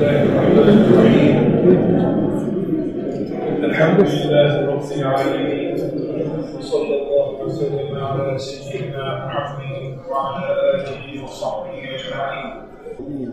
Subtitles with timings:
[0.00, 1.36] الله الرحمن الرحيم
[3.64, 5.74] الحمد لله رب العالمين
[6.58, 12.48] وصلى الله وسلم على سيدنا محمد وعلى آله وصحبه أجمعين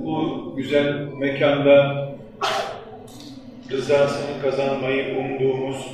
[0.05, 0.17] Bu
[0.57, 2.07] güzel mekanda
[3.71, 5.87] rızasını kazanmayı umduğumuz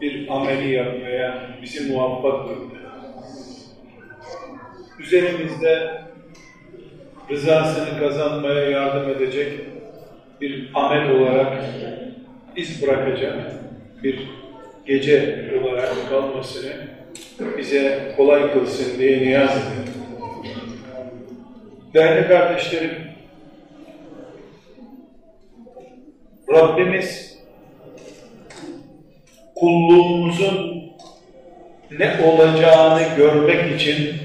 [0.00, 2.74] bir ameli yapmaya bizi muvaffak kıldı.
[4.98, 6.00] Üzerimizde
[7.29, 9.53] rızasını kazanmaya yardım edecek
[10.41, 11.63] bir amel olarak
[12.55, 13.51] iz bırakacak
[14.03, 14.29] bir
[14.85, 16.71] gece olarak kalmasını
[17.57, 19.93] bize kolay kılsın diye niyaz ederim.
[21.93, 22.91] Değerli kardeşlerim,
[26.49, 27.37] Rabbimiz
[29.55, 30.83] kulluğumuzun
[31.91, 34.24] ne olacağını görmek için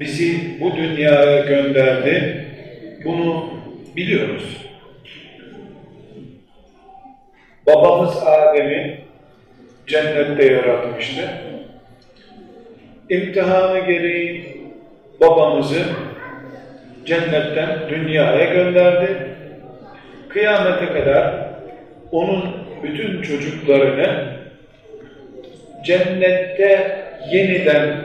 [0.00, 2.44] bizi bu dünyaya gönderdi.
[3.04, 3.50] Bunu
[3.96, 4.56] biliyoruz.
[7.66, 9.00] Babamız Adem'i
[9.86, 11.22] cennette yaratmıştı.
[13.10, 14.56] İmtihanı gereği
[15.20, 15.82] babamızı
[17.04, 19.08] cennetten dünyaya gönderdi.
[20.28, 21.48] Kıyamete kadar
[22.12, 22.44] onun
[22.82, 24.38] bütün çocuklarını
[25.84, 26.98] cennette
[27.32, 27.96] yeniden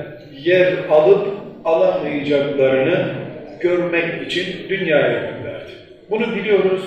[0.44, 3.14] yer alıp alamayacaklarını
[3.60, 5.72] görmek için dünyaya gönderdi.
[6.10, 6.84] Bunu biliyoruz,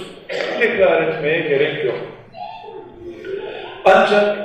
[0.60, 1.98] tekrar etmeye gerek yok.
[3.84, 4.38] Ancak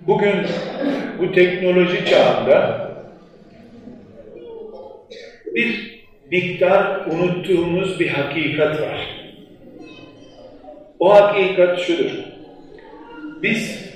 [0.00, 0.34] bugün
[1.18, 2.86] bu teknoloji çağında
[5.54, 9.26] bir miktar unuttuğumuz bir hakikat var.
[10.98, 12.10] O hakikat şudur.
[13.42, 13.86] Biz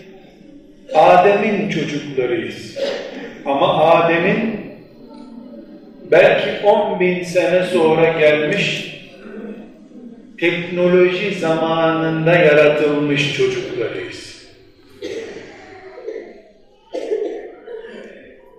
[0.94, 2.78] Adem'in çocuklarıyız.
[3.44, 4.69] Ama Adem'in
[6.10, 8.90] belki 10 bin sene sonra gelmiş
[10.40, 14.46] teknoloji zamanında yaratılmış çocuklarıyız.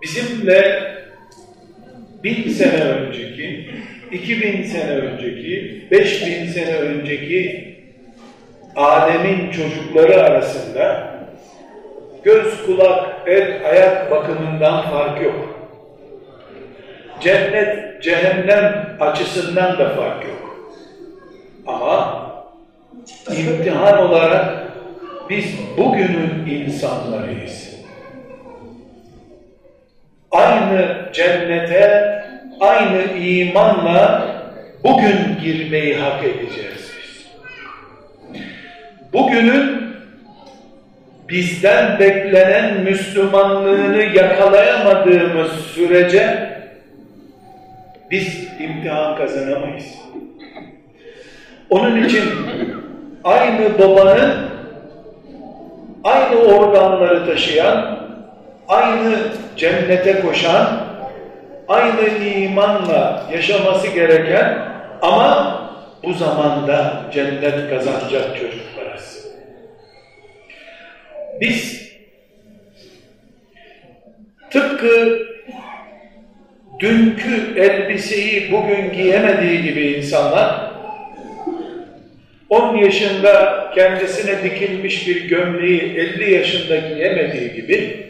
[0.02, 0.92] Bizimle
[2.24, 3.70] bin sene önceki,
[4.12, 7.72] iki bin sene önceki, beş bin sene önceki
[8.76, 11.14] Adem'in çocukları arasında
[12.24, 15.61] göz, kulak, el, ayak bakımından fark yok.
[17.22, 20.72] Cennet, cehennem açısından da fark yok.
[21.68, 22.22] Ama
[23.38, 24.46] imtihan olarak
[25.30, 25.46] biz
[25.78, 27.76] bugünün insanlarıyız.
[30.32, 32.24] Aynı cennete,
[32.60, 34.28] aynı imanla
[34.84, 37.28] bugün girmeyi hak edeceğiz biz.
[39.14, 39.82] Bugünün
[41.30, 46.52] bizden beklenen Müslümanlığını yakalayamadığımız sürece
[48.12, 49.86] biz imtihan kazanamayız.
[51.70, 52.24] Onun için
[53.24, 54.34] aynı babanın
[56.04, 58.00] aynı organları taşıyan,
[58.68, 59.18] aynı
[59.58, 60.88] cennete koşan,
[61.68, 64.60] aynı imanla yaşaması gereken
[65.02, 65.62] ama
[66.04, 69.28] bu zamanda cennet kazanacak çocuklarız.
[71.42, 71.82] Biz
[74.50, 75.31] tıpkı
[76.82, 80.72] dünkü elbiseyi bugün giyemediği gibi insanlar
[82.50, 88.06] 10 yaşında kendisine dikilmiş bir gömleği 50 yaşında giyemediği gibi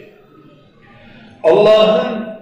[1.42, 2.32] Allah'ın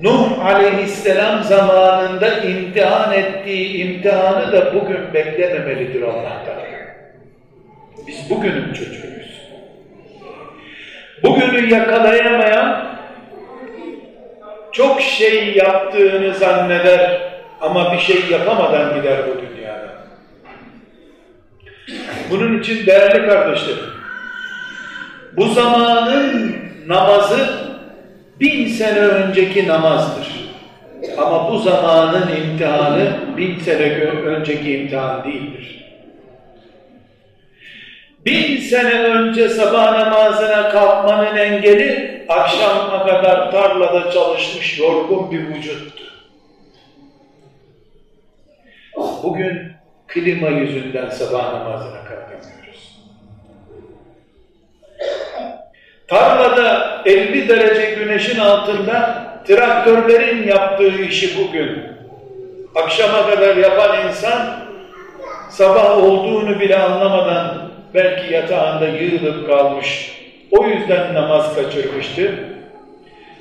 [0.00, 6.58] Nuh aleyhisselam zamanında imtihan ettiği imtihanı da bugün beklememelidir Allah'tan.
[8.06, 9.42] Biz bugünün çocuğuyuz.
[11.22, 12.97] Bugünü yakalayamayan
[14.78, 17.20] çok şey yaptığını zanneder
[17.60, 19.88] ama bir şey yapamadan gider bu dünyada.
[22.30, 23.84] Bunun için değerli kardeşlerim,
[25.36, 26.56] bu zamanın
[26.86, 27.38] namazı
[28.40, 30.28] bin sene önceki namazdır.
[31.18, 35.84] Ama bu zamanın imtihanı bin sene önceki imtihan değildir.
[38.26, 46.04] Bin sene önce sabah namazına kalkmanın engeli akşama kadar tarlada çalışmış yorgun bir vücuttu.
[49.22, 49.72] Bugün
[50.06, 52.98] klima yüzünden sabah namazına kalkamıyoruz.
[56.08, 61.84] Tarlada 50 derece güneşin altında traktörlerin yaptığı işi bugün
[62.74, 64.68] akşama kadar yapan insan
[65.50, 70.17] sabah olduğunu bile anlamadan belki yatağında yığılıp kalmış.
[70.50, 72.34] O yüzden namaz kaçırmıştı.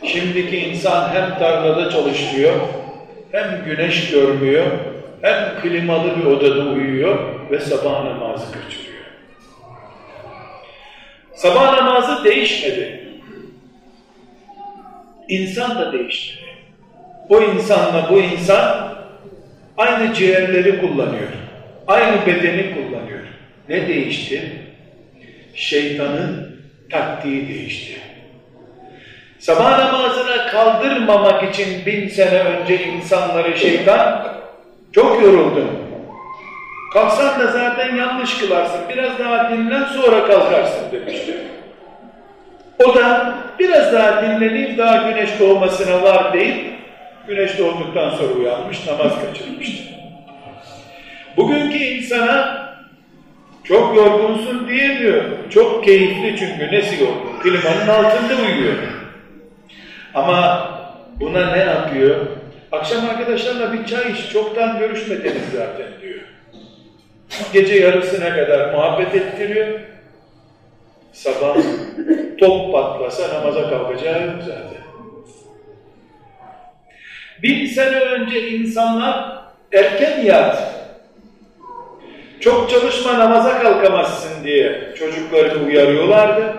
[0.04, 2.54] Şimdiki insan hem tarlada çalışıyor,
[3.32, 4.66] hem güneş görmüyor,
[5.22, 7.20] hem klimalı bir odada uyuyor
[7.52, 8.88] ve sabah namazı kaçırıyor.
[11.36, 13.10] Sabah namazı değişmedi.
[15.28, 16.48] İnsan da değişmedi.
[17.30, 18.94] O insanla bu insan
[19.78, 21.28] aynı ciğerleri kullanıyor.
[21.88, 23.20] Aynı bedeni kullanıyor.
[23.70, 24.52] Ne değişti?
[25.56, 26.47] Şeytanın
[26.92, 28.02] taktiği değişti.
[29.40, 34.28] Sabah namazına kaldırmamak için bin sene önce insanları şeytan
[34.92, 35.70] çok yoruldum.
[36.94, 38.82] Kalksan da zaten yanlış kılarsın.
[38.90, 41.38] Biraz daha dinlen sonra kalkarsın demişti.
[42.86, 46.66] O da biraz daha dinleneyim daha güneş doğmasına var deyip
[47.28, 49.84] güneş doğduktan sonra uyanmış namaz kaçırmıştı.
[51.38, 52.67] Bugünkü insana
[53.68, 55.24] çok yorgunsun diyemiyor.
[55.50, 57.40] Çok keyifli çünkü nesi yorgun?
[57.44, 58.76] Klimanın altında uyuyor.
[60.14, 60.70] Ama
[61.20, 62.26] buna ne yapıyor?
[62.72, 66.20] Akşam arkadaşlarla bir çay iç, çoktan görüşmediniz zaten diyor.
[67.54, 69.80] Gece yarısına kadar muhabbet ettiriyor.
[71.14, 71.58] Sabah
[72.40, 74.78] top patlasa namaza kalkacağı yok zaten.
[77.44, 79.38] Bin sene önce insanlar
[79.74, 80.77] erken yat,
[82.40, 86.56] çok çalışma namaza kalkamazsın diye çocuklarını uyarıyorlardı.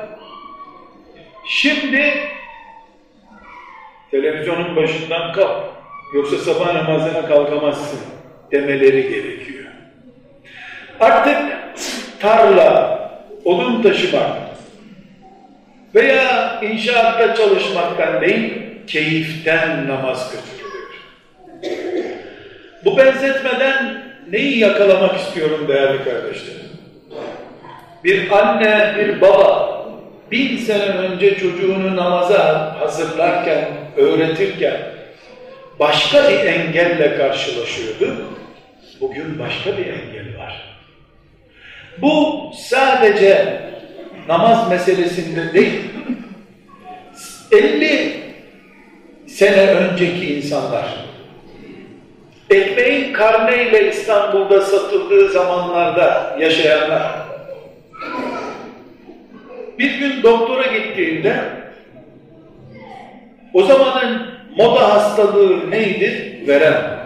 [1.49, 2.15] Şimdi
[4.11, 5.65] televizyonun başından kalk,
[6.15, 8.01] yoksa sabah namazına kalkamazsın
[8.53, 9.65] demeleri gerekiyor.
[11.01, 11.37] Artık
[12.21, 12.99] tarla,
[13.45, 14.37] odun taşımak
[15.95, 18.53] veya inşaatta çalışmaktan değil,
[18.87, 20.89] keyiften namaz kaçırılıyor.
[22.85, 23.98] Bu benzetmeden
[24.33, 26.69] neyi yakalamak istiyorum değerli kardeşlerim?
[28.05, 29.79] Bir anne, bir baba
[30.31, 34.77] bin sene önce çocuğunu namaza hazırlarken, öğretirken
[35.79, 38.17] başka bir engelle karşılaşıyordu.
[39.01, 40.79] Bugün başka bir engel var.
[41.99, 43.61] Bu sadece
[44.29, 45.81] namaz meselesinde değil,
[47.53, 48.21] 50
[49.27, 51.08] sene önceki insanlar,
[52.51, 57.13] ekmeğin karneyle İstanbul'da satıldığı zamanlarda yaşayanlar,
[59.79, 61.37] bir gün doktora gittiğinde,
[63.55, 66.43] o zamanın moda hastalığı neydi?
[66.49, 66.99] Verem.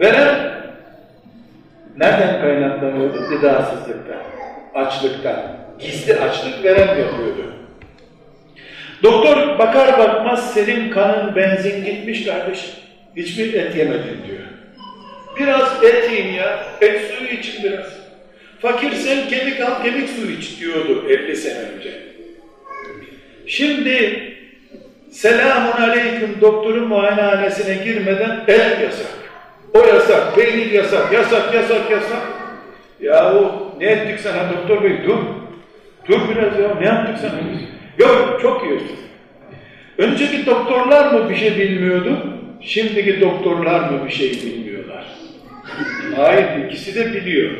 [0.00, 0.52] Verem,
[1.96, 3.28] nereden kaynaklanıyordu?
[3.28, 4.22] Gıdasızlıktan,
[4.74, 5.42] açlıktan.
[5.78, 7.54] Gizli açlık verem yapıyordu.
[9.02, 12.81] Doktor bakar bakmaz senin kanın benzin gitmiş kardeşim.
[13.16, 14.42] Hiçbir et yemedin diyor.
[15.38, 17.86] Biraz et yiyin ya, et suyu için biraz.
[18.60, 21.90] Fakirsen kemik al, kemik suyu iç diyordu 50 sene önce.
[23.46, 24.22] Şimdi
[25.10, 29.12] selamun aleyküm doktorun muayenehanesine girmeden et yasak.
[29.74, 32.22] O yasak, peynir yasak, yasak, yasak, yasak.
[33.00, 35.18] Yahu ne ettik sana doktor bey dur.
[36.08, 37.40] Dur biraz ya ne yaptık sana?
[37.98, 38.98] Yok çok yiyorsun.
[39.98, 42.18] Önceki doktorlar mı bir şey bilmiyordu?
[42.62, 45.04] Şimdiki doktorlar mı bir şey bilmiyorlar?
[46.16, 47.52] Hayır ikisi de biliyor.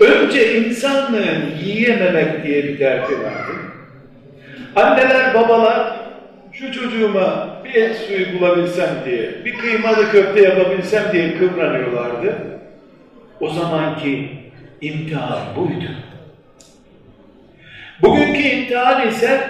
[0.00, 3.52] Önce insanlığın yiyememek diye bir derdi vardı.
[4.76, 5.96] Anneler, babalar
[6.52, 12.36] şu çocuğuma bir et suyu bulabilsem diye, bir kıymalı köfte yapabilsem diye kıvranıyorlardı.
[13.40, 14.28] O zamanki
[14.80, 15.90] imtihan buydu.
[18.02, 19.40] Bugünkü imtihan ise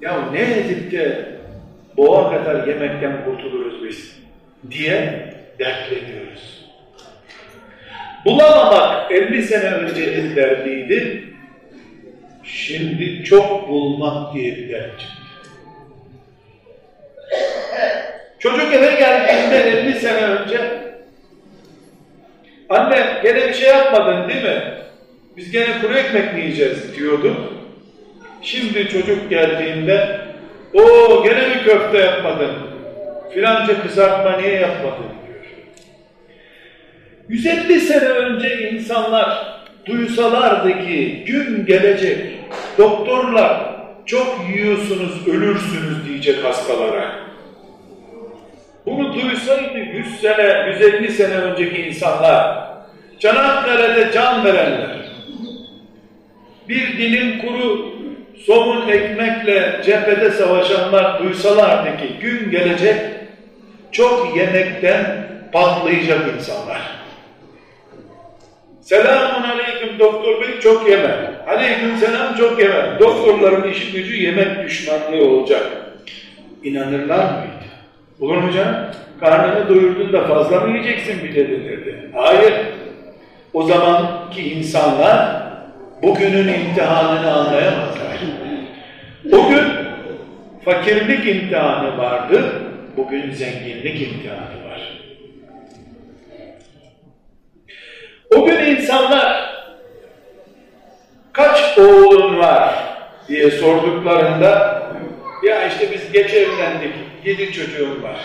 [0.00, 1.28] ya ne edip de
[1.96, 4.20] boğa kadar yemekten kurtuluruz biz
[4.70, 5.24] diye
[5.58, 6.70] dertleniyoruz.
[8.24, 11.24] Bulamamak 50 sene öncenin derdiydi.
[12.44, 15.20] Şimdi çok bulmak diye bir dert çıktı.
[18.38, 20.60] Çocuk eve geldiğinde 50 sene önce
[22.68, 24.74] anne gene bir şey yapmadın değil mi?
[25.36, 27.54] Biz gene kuru ekmek mi yiyeceğiz diyordu.
[28.42, 30.19] Şimdi çocuk geldiğinde
[30.74, 32.52] o gene mi köfte yapmadın?
[33.34, 35.44] Filanca kızartma niye yapmadın diyor.
[37.28, 42.18] 150 sene önce insanlar duysalardı ki gün gelecek
[42.78, 43.70] doktorlar
[44.06, 47.14] çok yiyorsunuz ölürsünüz diyecek hastalara.
[48.86, 52.70] Bunu duysaydı 100 sene, 150 sene önceki insanlar,
[53.18, 54.96] Çanakkale'de can verenler,
[56.68, 57.99] bir dilim kuru
[58.46, 62.96] somun ekmekle cephede savaşanlar duysalardı ki gün gelecek
[63.92, 67.00] çok yemekten patlayacak insanlar.
[68.80, 71.30] Selamun aleyküm doktor bey çok yeme.
[71.48, 72.98] Aleyküm selam çok yeme.
[73.00, 75.66] Doktorların işi gücü yemek düşmanlığı olacak.
[76.64, 77.60] İnanırlar mıydı?
[78.20, 78.50] Olur mu?
[79.20, 82.10] Karnını doyurdun da fazla mı yiyeceksin bir de denirdi.
[82.14, 82.54] Hayır.
[83.52, 85.49] O zamanki insanlar
[86.02, 88.00] bugünün imtihanını anlayamazlar.
[89.32, 89.64] O gün
[90.64, 92.62] fakirlik imtihanı vardı,
[92.96, 95.00] bugün zenginlik imtihanı var.
[98.36, 99.50] O gün insanlar
[101.32, 102.74] kaç oğlun var
[103.28, 104.82] diye sorduklarında
[105.42, 108.18] ya işte biz geç evlendik, yedi çocuğum var,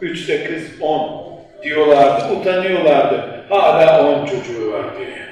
[0.00, 1.22] üçte kız on
[1.62, 3.44] diyorlardı, utanıyorlardı.
[3.48, 5.31] Hala on çocuğu var diye.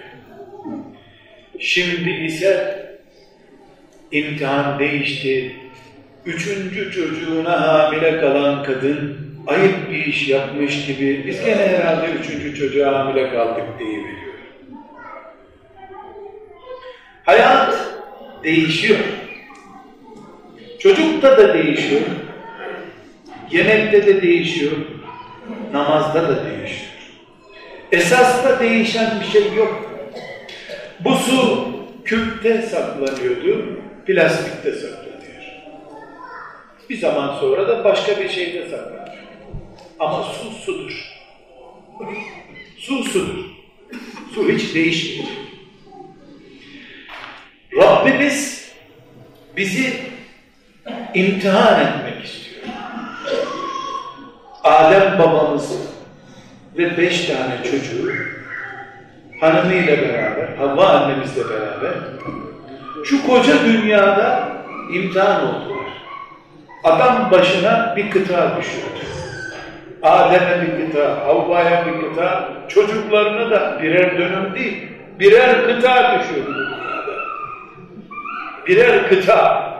[1.61, 2.81] Şimdi ise
[4.13, 5.57] imtihan değişti.
[6.27, 12.99] Üçüncü çocuğuna hamile kalan kadın ayıp bir iş yapmış gibi biz gene herhalde üçüncü çocuğa
[12.99, 14.35] hamile kaldık diye veriyor.
[17.25, 17.75] Hayat
[18.45, 18.99] değişiyor.
[20.79, 22.03] Çocukta da değişiyor.
[23.51, 24.73] Yemekte de değişiyor.
[25.73, 26.91] Namazda da değişiyor.
[27.93, 30.00] Esasda değişen bir şey yok.
[31.05, 31.69] Bu su
[32.05, 35.21] küpte saklanıyordu, plastikte saklanıyor.
[36.91, 39.01] Bir zaman sonra da başka bir şeyde saklanıyor.
[39.99, 40.93] Ama su sudur.
[42.79, 43.45] Su sudur.
[44.35, 45.37] Su hiç değişmeyecek.
[47.77, 48.73] Rabbimiz
[49.57, 49.93] bizi
[51.15, 52.67] imtihan etmek istiyor.
[54.65, 55.73] Adem babamız
[56.77, 58.40] ve beş tane çocuğu
[59.41, 61.93] hanımıyla beraber, Havva annemizle beraber
[63.05, 64.49] şu koca dünyada
[64.93, 65.91] imtihan oldular.
[66.85, 69.01] Adam başına bir kıta düşürdü.
[70.03, 76.61] Adem'e bir kıta, Havva'ya bir kıta, çocuklarına da birer dönüm değil, birer kıta düşürdü
[78.67, 79.71] Birer kıta.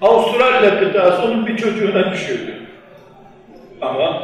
[0.00, 2.54] Avustralya kıtası onun bir çocuğuna düşürdü.
[3.80, 4.22] Ama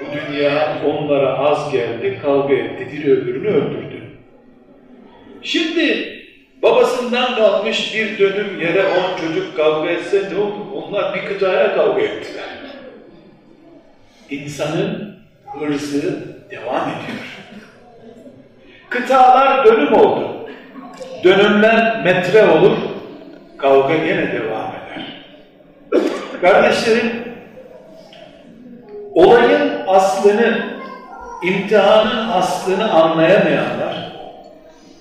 [0.00, 4.02] bu dünya onlara az geldi, kavga etti, biri öbürünü öldürdü.
[5.42, 6.16] Şimdi
[6.62, 10.66] babasından kalmış bir dönüm yere on çocuk kavga etse ne olur?
[10.74, 12.44] Onlar bir kıtaya kavga ettiler.
[14.30, 15.16] İnsanın
[15.58, 17.46] hırsı devam ediyor.
[18.88, 20.48] Kıtalar dönüm oldu.
[21.24, 22.76] Dönümler metre olur,
[23.58, 25.22] kavga yine devam eder.
[26.40, 27.25] Kardeşlerim,
[29.16, 30.62] olayın aslını,
[31.42, 34.12] imtihanın aslını anlayamayanlar,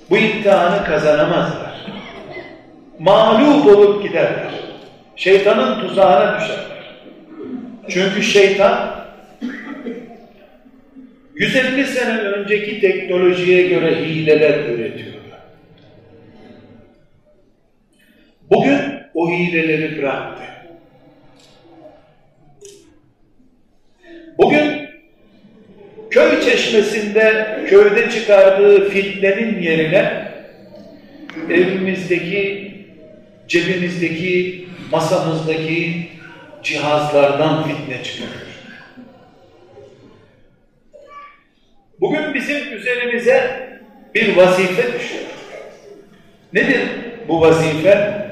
[0.09, 1.75] bu imtihanı kazanamazlar.
[2.99, 4.51] Mağlup olup giderler.
[5.15, 6.95] Şeytanın tuzağına düşerler.
[7.89, 8.95] Çünkü şeytan
[11.33, 15.15] 150 sene önceki teknolojiye göre hileler üretiyor.
[18.51, 18.79] Bugün
[19.13, 20.54] o hileleri bıraktı.
[24.37, 24.89] Bugün
[26.09, 30.31] köy çeşmesinde köyde çıkardığı fitnenin yerine
[31.49, 32.71] evimizdeki,
[33.47, 36.07] cebimizdeki, masamızdaki
[36.63, 38.45] cihazlardan fitne çıkarıyor.
[41.99, 43.69] Bugün bizim üzerimize
[44.15, 45.23] bir vazife düşüyor.
[46.53, 46.81] Nedir
[47.27, 48.25] bu vazife?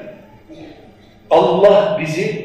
[1.30, 2.43] Allah bizi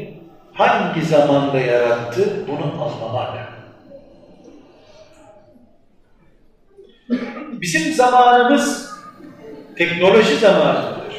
[0.59, 3.49] hangi zamanda yarattı bunu anlamak.
[7.61, 8.91] Bizim zamanımız
[9.77, 11.15] teknoloji zamanıdır.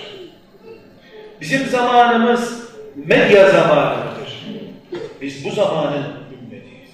[1.40, 4.46] Bizim zamanımız medya zamanıdır.
[5.20, 6.90] Biz bu zamanın ümmetiyiz.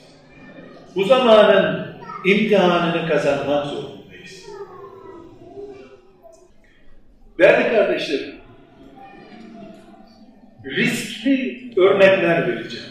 [0.94, 4.46] Bu zamanın imtihanını kazanmak zorundayız.
[7.38, 8.35] Değerli kardeşlerim,
[10.66, 12.86] riskli örnekler vereceğim.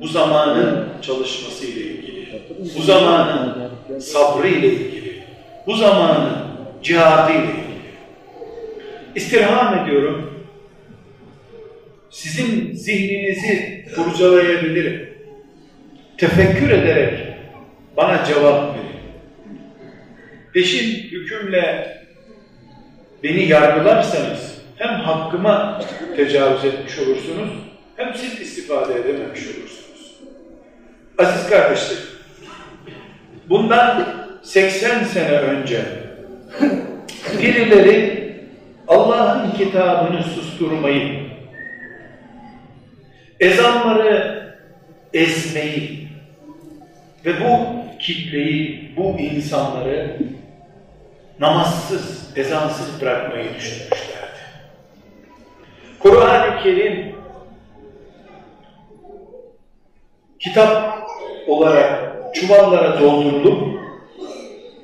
[0.00, 2.26] Bu zamanın çalışması ile ilgili,
[2.76, 5.22] bu zamanın sabrı ile ilgili,
[5.66, 6.32] bu zamanın
[6.82, 7.66] cihadı ile ilgili.
[9.14, 10.30] İstirham ediyorum,
[12.10, 15.08] sizin zihninizi kurcalayabilirim.
[16.18, 17.20] Tefekkür ederek
[17.96, 18.86] bana cevap verin.
[20.52, 21.96] Peşin hükümle
[23.22, 25.80] beni yargılarsanız hem hakkıma
[26.16, 27.50] tecavüz etmiş olursunuz
[27.96, 30.14] hem siz istifade edememiş olursunuz.
[31.18, 32.02] Aziz kardeşlerim,
[33.48, 34.04] bundan
[34.42, 35.82] 80 sene önce
[37.42, 38.26] birileri
[38.88, 41.26] Allah'ın kitabını susturmayı,
[43.40, 44.46] ezanları
[45.14, 46.08] ezmeyi
[47.24, 50.16] ve bu kitleyi, bu insanları
[51.40, 54.05] namazsız, ezansız bırakmayı düşünmüşlerdi.
[56.06, 57.14] Kur'an-ı Kerim
[60.38, 60.98] kitap
[61.46, 63.80] olarak çuvallara doldurulup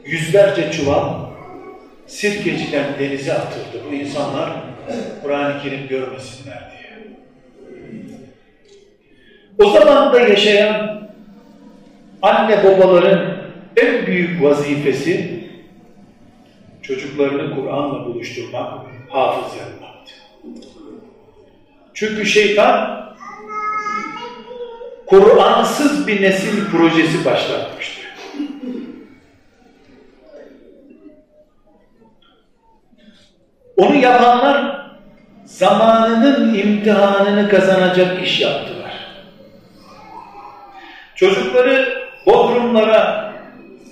[0.05, 1.15] yüzlerce çuval
[2.07, 3.85] sirkeciden denize atıldı.
[3.91, 4.51] Bu insanlar
[5.23, 7.15] Kur'an-ı Kerim görmesinler diye.
[9.59, 11.03] O zaman da yaşayan
[12.23, 13.37] anne babaların
[13.77, 15.45] en büyük vazifesi
[16.83, 18.73] çocuklarını Kur'an'la buluşturmak,
[19.09, 20.13] hafız yapmaktı.
[21.95, 23.03] Çünkü şeytan
[25.07, 28.03] Kur'ansız bir nesil projesi başlatmıştı.
[33.77, 34.87] Onu yapanlar
[35.45, 38.93] zamanının imtihanını kazanacak iş yaptılar.
[41.15, 43.33] Çocukları bodrumlara,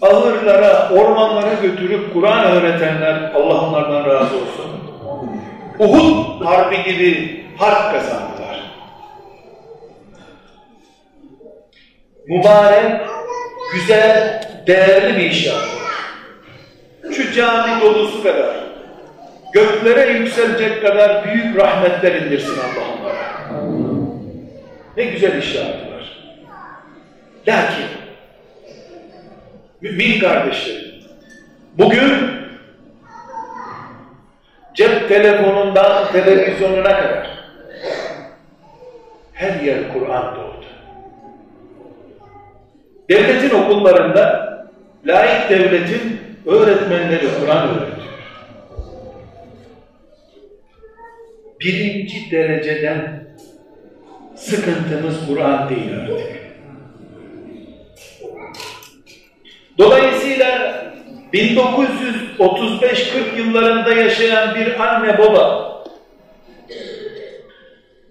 [0.02, 4.70] ahırlara, ormanlara götürüp Kur'an öğretenler, Allah onlardan razı olsun.
[5.78, 8.72] Uhud harbi gibi harp kazandılar.
[12.26, 13.00] Mübarek,
[13.72, 15.92] güzel, değerli bir iş yaptılar.
[17.16, 18.56] Şu cami dolusu kadar,
[19.52, 23.60] göklere yükselecek kadar büyük rahmetler indirsin Allah onlara.
[24.96, 26.16] Ne güzel iş yaptılar.
[27.48, 27.86] Lakin,
[29.80, 30.94] mümin kardeşlerim,
[31.78, 32.12] bugün
[34.74, 37.39] cep telefonundan televizyonuna kadar
[39.32, 40.64] her yer Kur'an doldu.
[43.10, 44.50] Devletin okullarında
[45.06, 48.00] laik devletin öğretmenleri Kur'an öğretiyor.
[51.60, 53.26] Birinci dereceden
[54.34, 56.40] sıkıntımız Kur'an değil artık.
[59.78, 60.82] Dolayısıyla
[61.34, 65.70] 1935-40 yıllarında yaşayan bir anne baba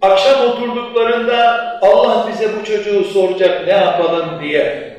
[0.01, 4.93] akşam oturduklarında Allah bize bu çocuğu soracak ne yapalım diye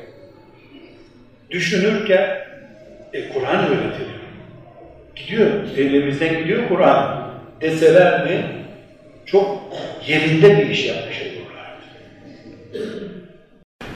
[1.49, 2.37] düşünürken
[3.13, 4.21] e, Kur'an öğretiliyor.
[5.15, 8.45] Gidiyor, elimizden gidiyor Kur'an deseler mi
[9.25, 9.61] çok
[10.07, 11.85] yerinde bir iş yapmış olurlardı.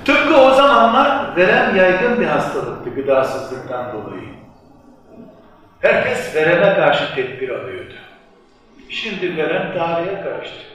[0.06, 4.30] Tıpkı o zamanlar verem yaygın bir hastalıktı gıdasızlıktan dolayı.
[5.82, 7.94] Herkes vereme karşı tedbir alıyordu.
[8.90, 10.75] Şimdi verem tarihe karıştı.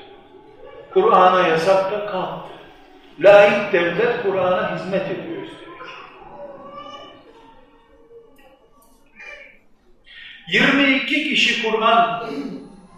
[0.94, 2.54] Kur'an'a yasak da kalktı.
[3.20, 5.60] Laik devlet Kur'an'a hizmet ediyor üstelik.
[10.48, 12.30] 22 kişi Kur'an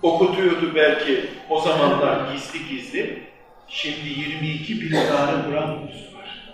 [0.02, 3.22] okutuyordu belki o zamanlar gizli gizli.
[3.68, 6.52] Şimdi 22 bin tane Kur'an kursu var.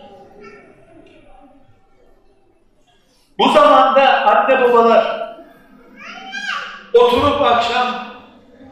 [3.38, 5.29] Bu zamanda anne babalar
[6.94, 8.08] oturup akşam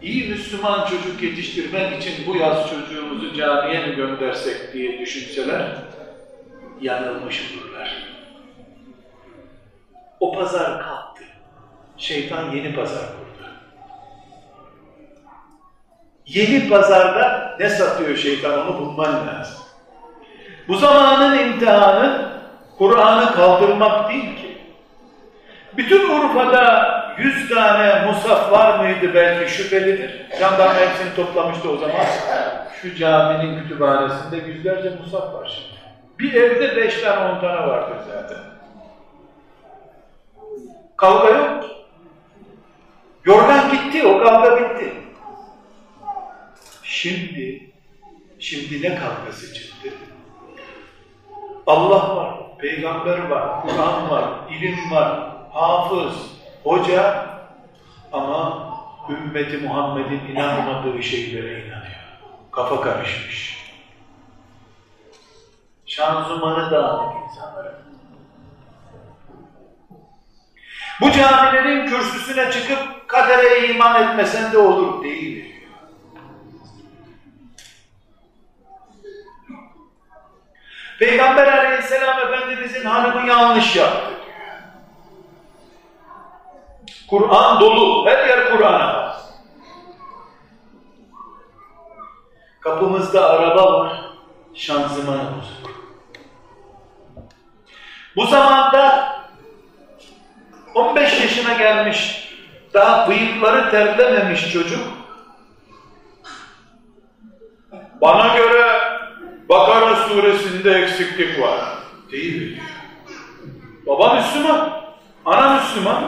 [0.03, 5.63] iyi Müslüman çocuk yetiştirmek için bu yaz çocuğumuzu camiye mi göndersek diye düşünseler
[6.81, 7.97] yanılmış olurlar.
[10.21, 11.25] O pazar kalktı.
[11.97, 13.49] Şeytan yeni pazar kurdu.
[16.27, 19.57] Yeni pazarda ne satıyor şeytan onu bulman lazım.
[20.69, 22.33] Bu zamanın imtihanı
[22.79, 24.59] Kur'an'ı kaldırmak değil ki.
[25.77, 30.27] Bütün Urfa'da yüz tane musaf var mıydı belki şüphelidir.
[30.41, 32.07] Jandarma hepsini toplamıştı o zaman.
[32.83, 35.77] Şu caminin kütüphanesinde yüzlerce musaf var şimdi.
[36.19, 38.39] Bir evde beş tane on tane vardır zaten.
[40.97, 41.65] Kavga yok.
[43.25, 44.93] Yorgan gitti, o kavga bitti.
[46.83, 47.71] Şimdi,
[48.39, 49.89] şimdi ne kavgası çıktı?
[51.67, 55.21] Allah var, peygamber var, Kur'an var, ilim var,
[55.53, 56.36] hafız,
[56.67, 57.27] hoca
[58.13, 58.67] ama
[59.11, 61.97] ümmeti Muhammed'in inanmadığı şeylere inanıyor.
[62.53, 63.67] Kafa karışmış.
[65.87, 67.83] Şanzımanı dağınık insanlara.
[71.01, 75.55] Bu camilerin kürsüsüne çıkıp kadere iman etmesen de olur değil.
[80.99, 84.26] Peygamber aleyhisselam Efendimizin hanımı yanlış yaptı.
[87.11, 89.17] Kur'an dolu, her yer Kur'an'a.
[92.61, 94.01] Kapımızda araba var,
[94.55, 95.77] şanzımanı bozuk.
[98.17, 99.13] Bu zamanda
[100.75, 102.29] 15 yaşına gelmiş,
[102.75, 104.81] daha bıyıkları terlememiş çocuk,
[108.01, 108.67] bana göre
[109.49, 111.61] Bakara suresinde eksiklik var.
[112.13, 112.63] Değil mi.
[113.87, 114.83] Baba Müslüman,
[115.25, 116.05] ana Müslüman.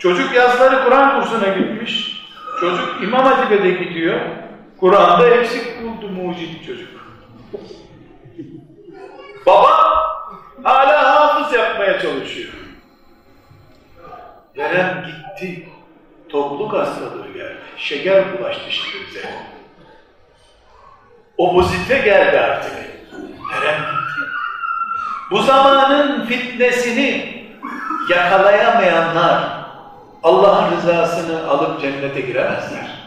[0.00, 2.22] Çocuk yazları Kur'an kursuna gitmiş.
[2.60, 4.20] Çocuk İmam Hatip'e gidiyor.
[4.80, 6.88] Kur'an'da eksik buldu mucit çocuk.
[9.46, 9.70] Baba
[10.62, 12.52] hala hafız yapmaya çalışıyor.
[14.56, 15.68] Verem gitti.
[16.28, 17.58] Topluluk hastalığı geldi.
[17.76, 19.30] Şeker bulaştı şimdi bize.
[21.38, 22.72] Obozite geldi artık.
[23.52, 24.30] Verem gitti.
[25.30, 27.40] Bu zamanın fitnesini
[28.10, 29.59] yakalayamayanlar
[30.22, 33.00] Allah'ın rızasını alıp cennete giremezler.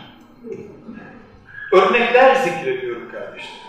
[1.71, 3.63] Örnekler zikrediyorum kardeşler.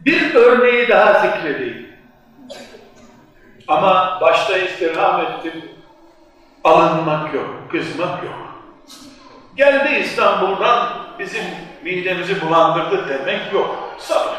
[0.00, 1.88] Bir örneği daha zikredeyim.
[3.68, 5.64] Ama başta istirham ettim.
[6.64, 8.34] Alınmak yok, kızmak yok.
[9.56, 10.88] Geldi İstanbul'dan
[11.18, 11.44] bizim
[11.84, 13.94] midemizi bulandırdı demek yok.
[13.98, 14.38] Sabır.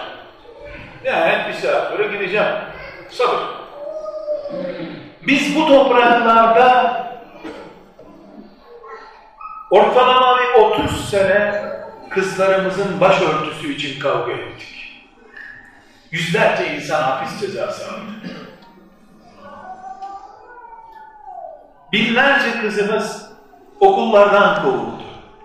[1.04, 2.56] Yani bir saat sonra gideceğim.
[3.10, 3.40] Sabır.
[5.28, 7.00] Biz bu topraklarda
[9.72, 11.64] ortalama bir 30 sene
[12.10, 14.76] kızlarımızın başörtüsü için kavga ettik.
[16.12, 18.02] Yüzlerce insan hapis cezası aldı.
[21.94, 23.32] Binlerce kızımız
[23.80, 25.04] okullardan kovuldu.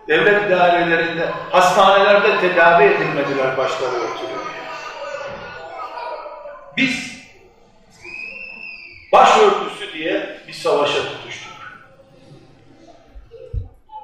[0.08, 4.34] Devlet dairelerinde, hastanelerde tedavi edilmediler başları örtülü.
[6.76, 7.13] Biz
[9.14, 11.52] başörtüsü diye bir savaşa tutuştuk.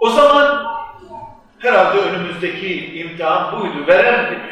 [0.01, 0.66] O zaman
[1.59, 4.51] herhalde önümüzdeki imtihan buydu, veren gibi.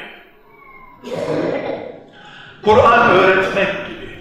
[2.64, 4.18] Kur'an öğretmek gibi.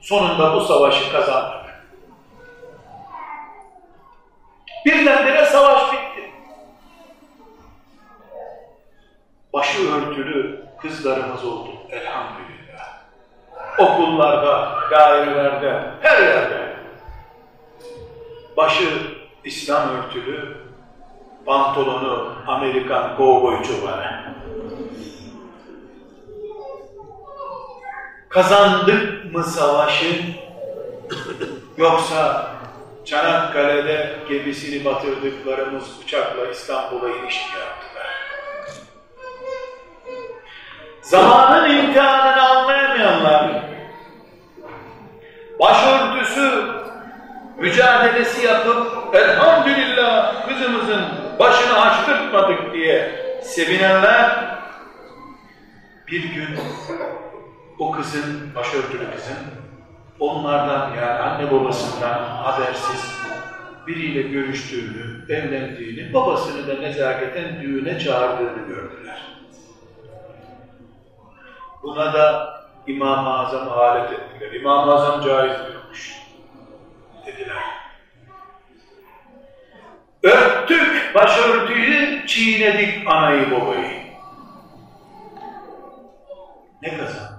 [0.00, 1.64] Sonunda bu savaşı kazandık.
[4.86, 6.30] Birdenbire savaş bitti.
[9.52, 12.53] Başı örtülü kızlarımız oldu elhamdülillah.
[13.78, 16.76] Okullarda, dairelerde, her yerde.
[18.56, 18.88] Başı
[19.44, 20.56] İslam örtülü,
[21.46, 24.24] pantolonu Amerikan kovboy çobanı.
[28.28, 30.22] Kazandık mı savaşı
[31.76, 32.50] yoksa
[33.04, 38.06] Çanakkale'de gemisini batırdıklarımız uçakla İstanbul'a iniş mi yaptılar?
[41.02, 42.42] Zamanın imtihanını
[43.26, 43.74] anlayamayanlar
[45.60, 46.64] başörtüsü
[47.58, 51.04] mücadelesi yapıp elhamdülillah kızımızın
[51.38, 53.10] başını açtırtmadık diye
[53.42, 54.54] sevinenler
[56.08, 56.48] bir gün
[57.78, 59.36] o kızın, başörtülü kızın
[60.20, 63.24] onlardan yani anne babasından habersiz
[63.86, 69.22] biriyle görüştüğünü, evlendiğini, babasını da nezaketen düğüne çağırdığını gördüler.
[71.82, 72.54] Buna da
[72.86, 74.52] İmam-ı Azam alet ettiler.
[74.52, 76.16] İmam-ı Azam caiz diyormuş.
[77.26, 77.64] Dediler.
[80.22, 84.04] Örttük başörtüyü, çiğnedik anayı babayı.
[86.82, 87.34] Ne kazandık?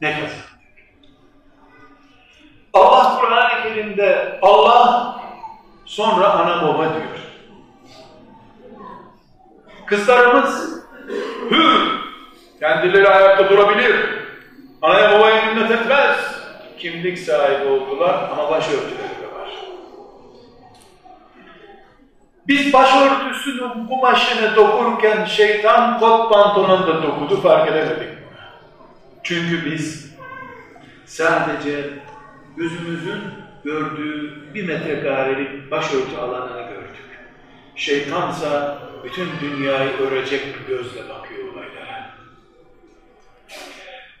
[0.00, 0.50] Ne kazandık?
[2.72, 5.20] Allah Kur'an-ı Kerim'de Allah
[5.84, 7.20] sonra ana baba diyor.
[9.86, 10.84] Kızlarımız
[11.50, 11.99] hür,
[12.60, 13.96] kendileri ayakta durabilir,
[14.82, 16.16] anaya babaya minnet etmez.
[16.78, 19.48] Kimlik sahibi oldular ama başörtüleri de var.
[22.48, 28.08] Biz başörtüsünün kumaşını dokurken şeytan kot pantolonu da dokudu fark edemedik.
[29.22, 30.16] Çünkü biz
[31.06, 31.90] sadece
[32.56, 33.20] gözümüzün
[33.64, 37.20] gördüğü bir metrekarelik başörtü alanını gördük.
[37.76, 41.19] Şeytansa bütün dünyayı örecek bir gözle bakıyor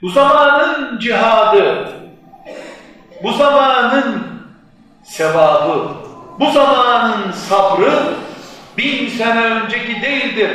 [0.02, 1.88] Bu zamanın cihadı,
[3.22, 4.26] bu zamanın
[5.04, 5.88] sevabı,
[6.38, 7.92] bu zamanın sabrı
[8.78, 10.50] bin sene önceki değildir.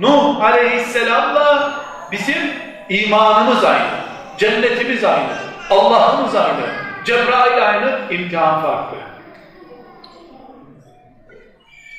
[0.00, 1.72] Nuh aleyhisselamla
[2.12, 2.50] bizim
[2.88, 3.90] imanımız aynı,
[4.38, 5.32] cennetimiz aynı,
[5.70, 6.66] Allah'ımız aynı,
[7.04, 8.96] Cebrail aynı, imtihan farklı.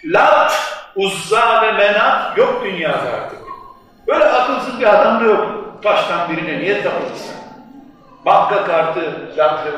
[0.05, 0.53] Lat,
[0.95, 3.42] Uzza ve Menat yok dünyada artık.
[4.07, 5.73] Böyle akılsız bir adam da yok.
[5.83, 7.35] Taştan birine niye takılsın?
[8.25, 9.31] Banka kartı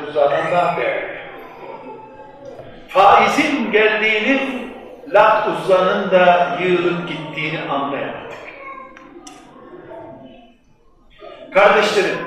[0.10, 1.16] Uzza'dan daha değerli.
[2.88, 4.66] Faizin geldiğini
[5.14, 8.36] Lat Uzza'nın da yığılıp gittiğini anlayamadık.
[11.54, 12.18] Kardeşlerim,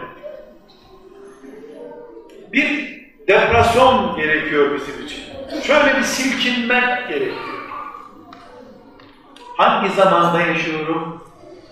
[2.52, 5.22] bir depresyon gerekiyor bizim için.
[5.62, 7.58] Şöyle bir silkinmek gerekiyor.
[9.56, 11.27] Hangi zamanda yaşıyorum?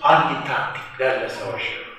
[0.07, 1.93] Hangi taktiklerle savaşıyorum?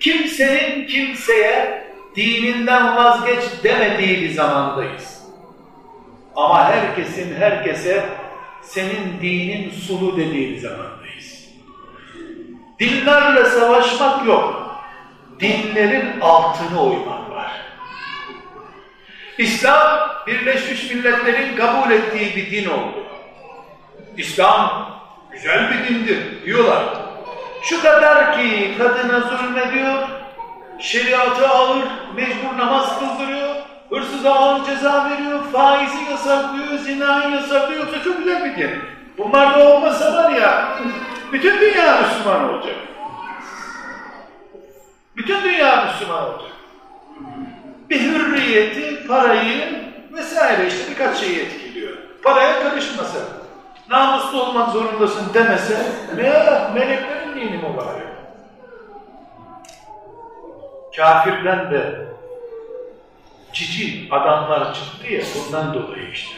[0.00, 1.84] Kimsenin kimseye
[2.16, 5.22] dininden vazgeç demediği bir zamandayız.
[6.36, 8.08] Ama herkesin herkese
[8.62, 11.48] senin dinin sulu dediğin zamandayız.
[12.80, 14.76] Dinlerle savaşmak yok.
[15.40, 17.52] Dinlerin altını oymak var.
[19.38, 23.05] İslam Birleşmiş Milletler'in kabul ettiği bir din oldu.
[24.16, 24.88] İslam
[25.30, 26.84] güzel bir dindir diyorlar.
[27.62, 30.08] Şu kadar ki kadına zulmediyor,
[30.78, 31.84] şeriatı alır,
[32.16, 33.54] mecbur namaz kıldırıyor,
[33.90, 37.86] hırsıza ağır ceza veriyor, faizi yasaklıyor, zinayı yasaklıyor.
[37.86, 38.70] Yoksa çok güzel bir din.
[39.18, 40.78] Bunlar da olmasa var ya,
[41.32, 42.76] bütün dünya Müslüman olacak.
[45.16, 46.50] Bütün dünya Müslüman olacak.
[47.90, 51.96] Bir hürriyeti, parayı vesaire işte birkaç şeyi etkiliyor.
[52.22, 53.18] Paraya karışmasa,
[53.90, 56.22] namuslu olmak zorundasın demese, ne
[56.74, 58.06] meleklerin dini mübarek.
[60.96, 62.06] Kafirden de
[63.52, 66.36] cici adamlar çıktı ya bundan dolayı işte.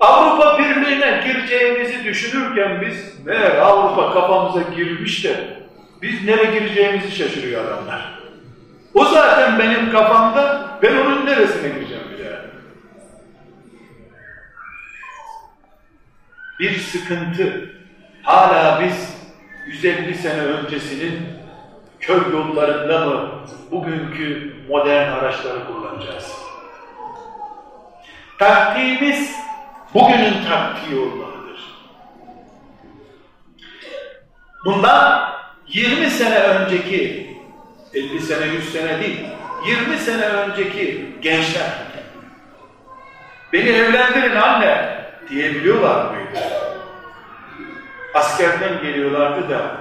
[0.00, 5.56] Avrupa Birliği'ne gireceğimizi düşünürken biz meğer Avrupa kafamıza girmiş de
[6.02, 8.18] biz nereye gireceğimizi şaşırıyor adamlar.
[8.94, 12.11] O zaten benim kafamda ben onun neresine gireceğim
[16.62, 17.70] bir sıkıntı
[18.22, 19.16] hala biz
[19.66, 21.28] 150 sene öncesinin
[22.00, 23.30] kör yollarında mı
[23.70, 26.32] bugünkü modern araçları kullanacağız?
[28.38, 29.36] Taktiğimiz
[29.94, 31.60] bugünün taktiği olmalıdır.
[34.64, 35.32] Bundan
[35.68, 37.36] 20 sene önceki,
[37.94, 39.20] 50 sene 100 sene değil,
[39.66, 41.70] 20 sene önceki gençler
[43.52, 45.01] beni evlendirin anne
[45.32, 46.38] diyebiliyorlar mıydı?
[48.14, 49.76] Askerden geliyorlardı da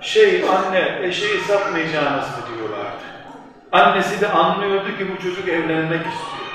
[0.00, 3.06] şey anne eşeği satmayacağınız mı diyorlardı.
[3.72, 6.46] Annesi de anlıyordu ki bu çocuk evlenmek istiyor.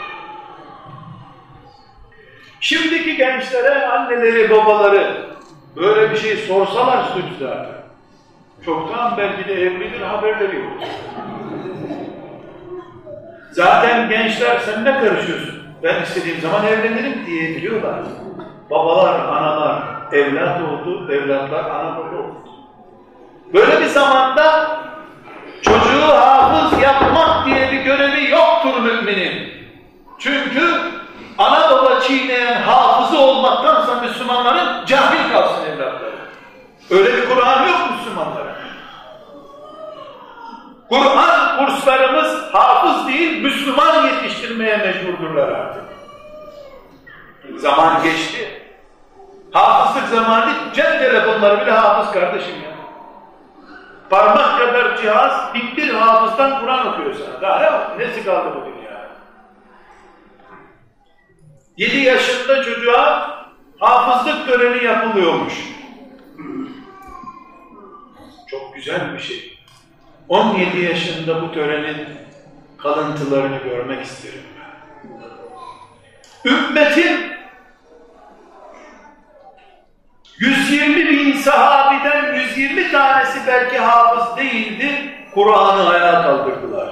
[2.60, 5.26] Şimdiki gençlere anneleri babaları
[5.76, 7.48] böyle bir şey sorsalar suç.
[8.66, 10.74] Çoktan belki de evlidir haberleri yok.
[13.52, 15.61] Zaten gençler sen ne karışıyorsun?
[15.84, 17.96] Ben istediğim zaman evlenirim diyebiliyorlar.
[18.70, 22.50] Babalar, analar evlat oldu, evlatlar ana baba oldu.
[23.54, 24.78] Böyle bir zamanda
[25.62, 29.52] çocuğu hafız yapmak diye bir görevi yoktur müminin.
[30.20, 30.82] Çünkü
[31.38, 36.12] ana baba çiğneyen hafızı olmaktansa Müslümanların cahil kalsın evlatları.
[36.90, 38.56] Öyle bir Kur'an yok Müslümanlara.
[40.92, 45.84] Kur'an kurslarımız hafız değil, Müslüman yetiştirmeye mecburdurlar artık.
[47.56, 48.62] Zaman geçti.
[49.52, 52.72] Hafızlık zamanı cep telefonları bile hafız kardeşim ya.
[54.10, 57.42] Parmak kadar cihaz, binbir hafızdan Kur'an okuyor sana.
[57.42, 58.00] Daha ne?
[58.00, 59.10] Nesi kaldı bu dünya?
[61.78, 63.38] Yedi yaşında çocuğa
[63.80, 65.54] hafızlık töreni yapılıyormuş.
[68.50, 69.61] Çok güzel bir şey.
[70.30, 72.08] 17 yaşında bu törenin
[72.78, 74.44] kalıntılarını görmek isterim
[76.46, 76.52] ben.
[76.52, 77.32] Ümmetin
[80.40, 84.92] 120 bin sahabiden 120 tanesi belki hafız değildi,
[85.34, 86.90] Kur'an'ı ayağa kaldırdılar.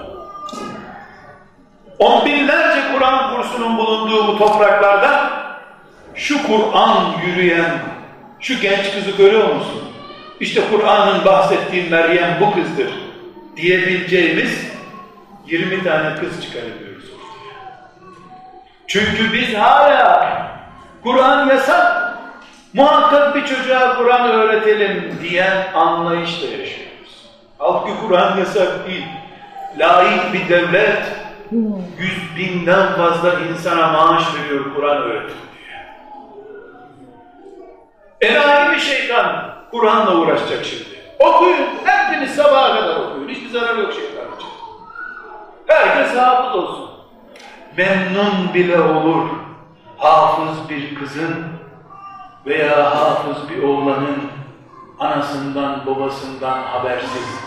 [1.99, 5.31] On binlerce Kur'an kursunun bulunduğu bu topraklarda
[6.15, 7.71] şu Kur'an yürüyen,
[8.39, 9.83] şu genç kızı görüyor musun?
[10.39, 13.08] İşte Kur'an'ın bahsettiği Meryem bu kızdır
[13.61, 14.69] diyebileceğimiz
[15.47, 17.59] 20 tane kız çıkarabiliyoruz ortaya.
[18.87, 20.49] Çünkü biz hala
[21.03, 22.17] Kur'an yasak,
[22.73, 27.29] muhakkak bir çocuğa Kur'an öğretelim diyen anlayışla yaşıyoruz.
[27.57, 29.05] Halbuki Kur'an yasak değil.
[29.77, 31.03] Laik bir devlet
[31.99, 35.35] yüz binden fazla insana maaş veriyor Kur'an öğretin
[38.21, 38.31] diye.
[38.31, 40.98] Enayi bir şeytan Kur'an'la uğraşacak şimdi.
[41.19, 43.29] Okuyun, hepiniz sabaha kadar okuyun.
[43.29, 44.49] Hiçbir zarar yok şeytan için.
[45.67, 46.89] Herkes hafız olsun.
[47.77, 49.29] Memnun bile olur
[49.97, 51.35] hafız bir kızın
[52.45, 54.31] veya hafız bir oğlanın
[54.99, 57.39] anasından babasından habersiz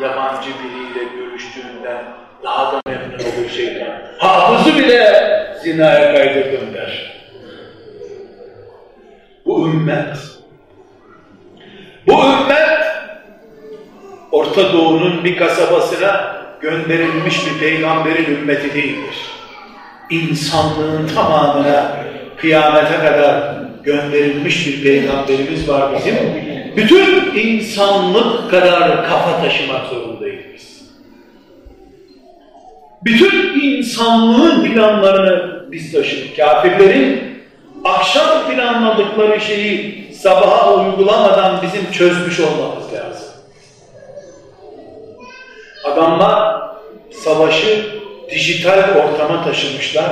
[0.00, 2.04] yabancı biriyle görüştüğünden
[2.42, 4.00] daha da memnun olur şeytan.
[4.18, 5.12] Hafızı bile
[5.62, 7.22] zinaya kaydırdım der.
[9.46, 10.16] Bu ümmet
[12.06, 12.77] bu ümmet
[14.32, 19.16] Orta Doğu'nun bir kasabasına gönderilmiş bir peygamberin ümmeti değildir.
[20.10, 21.96] İnsanlığın tamamına
[22.36, 26.16] kıyamete kadar gönderilmiş bir peygamberimiz var bizim.
[26.76, 30.88] Bütün insanlık kadar kafa taşımak zorundayız biz.
[33.04, 36.36] Bütün insanlığın planlarını biz taşıdık.
[36.36, 37.20] Kafirlerin
[37.84, 43.17] akşam planladıkları şeyi sabaha uygulamadan bizim çözmüş olmamız lazım.
[45.92, 46.60] Adamlar
[47.10, 47.86] savaşı
[48.30, 50.10] dijital ortama taşımışlar.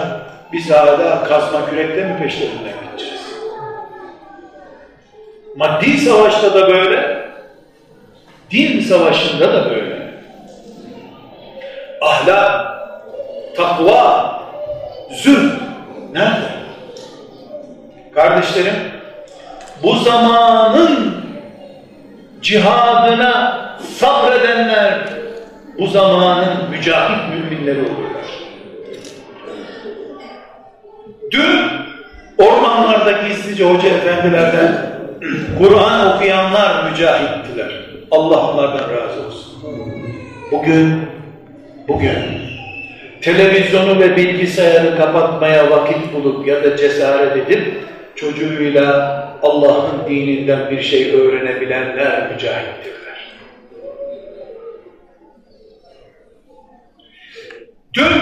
[0.52, 3.20] Biz hala kazma kürekle mi peşlerinden gideceğiz?
[5.56, 7.28] Maddi savaşta da böyle,
[8.50, 10.06] din savaşında da böyle.
[12.00, 12.66] Ahlak,
[13.56, 14.40] takva,
[15.10, 15.52] zülm
[16.12, 16.56] nerede?
[18.14, 18.74] Kardeşlerim,
[19.82, 21.16] bu zamanın
[22.42, 23.60] cihadına
[23.98, 24.98] sabredenler
[25.78, 28.26] bu zamanın mücahit müminleri olurlar.
[31.30, 31.60] Dün
[32.38, 34.96] ormanlarda gizlice hoca efendilerden
[35.58, 37.72] Kur'an okuyanlar mücahittiler.
[38.10, 39.52] Allah onlardan razı olsun.
[40.52, 41.02] Bugün,
[41.88, 42.16] bugün
[43.20, 47.74] televizyonu ve bilgisayarı kapatmaya vakit bulup ya da cesaret edip
[48.16, 52.95] çocuğuyla Allah'ın dininden bir şey öğrenebilenler mücahittirler.
[57.96, 58.12] Dün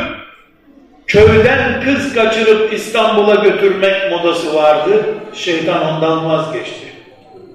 [1.07, 5.05] köyden kız kaçırıp İstanbul'a götürmek modası vardı.
[5.35, 6.87] Şeytan ondan vazgeçti.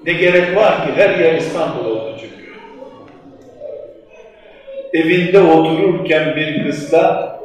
[0.06, 2.50] Ne gerek var ki her yer İstanbul oldu çünkü.
[4.94, 7.40] Evinde otururken bir kızla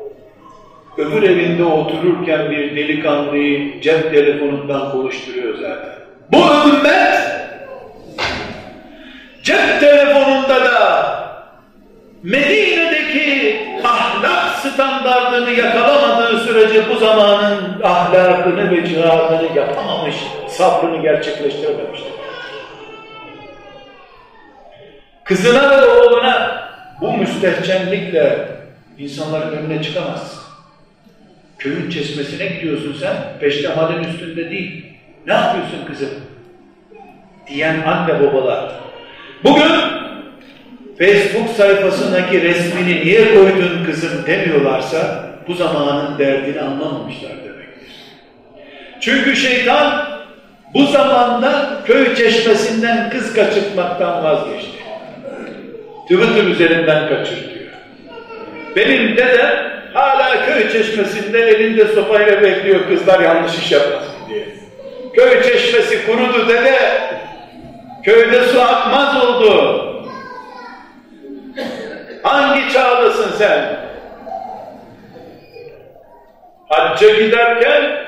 [0.99, 5.95] öbür evinde otururken bir delikanlıyı cep telefonundan konuşturuyor zaten.
[6.33, 7.19] Bu ümmet
[9.43, 10.75] cep telefonunda da
[12.25, 12.64] ahlak
[15.35, 20.15] standartını yakalamadığı sürece bu zamanın ahlakını ve cihadını yapamamış,
[20.49, 22.13] sabrını gerçekleştirememiştir.
[25.25, 26.65] Kızına ve oğluna
[27.01, 28.49] bu müstehcenlikle
[28.99, 30.45] insanların önüne çıkamazsın.
[31.59, 34.87] Köyün çeşmesine gidiyorsun sen, peştemalin üstünde değil.
[35.27, 36.11] Ne yapıyorsun kızım?
[37.47, 38.73] Diyen anne babalar.
[39.45, 39.73] Bugün
[40.99, 47.93] Facebook sayfasındaki resmini niye koydun kızım demiyorlarsa bu zamanın derdini anlamamışlar demektir.
[49.01, 50.05] Çünkü şeytan
[50.75, 54.85] bu zamanda köy çeşmesinden kız kaçırtmaktan vazgeçti.
[56.03, 57.65] Twitter üzerinden kaçırtıyor.
[58.77, 64.47] Benim dedem hala köy çeşmesinde elinde sopayla bekliyor kızlar yanlış iş yapmasın diye.
[65.15, 66.79] Köy çeşmesi kurudu dede.
[68.05, 69.81] Köyde su akmaz oldu.
[72.23, 73.84] Hangi çağdasın sen?
[76.69, 78.07] Hacca giderken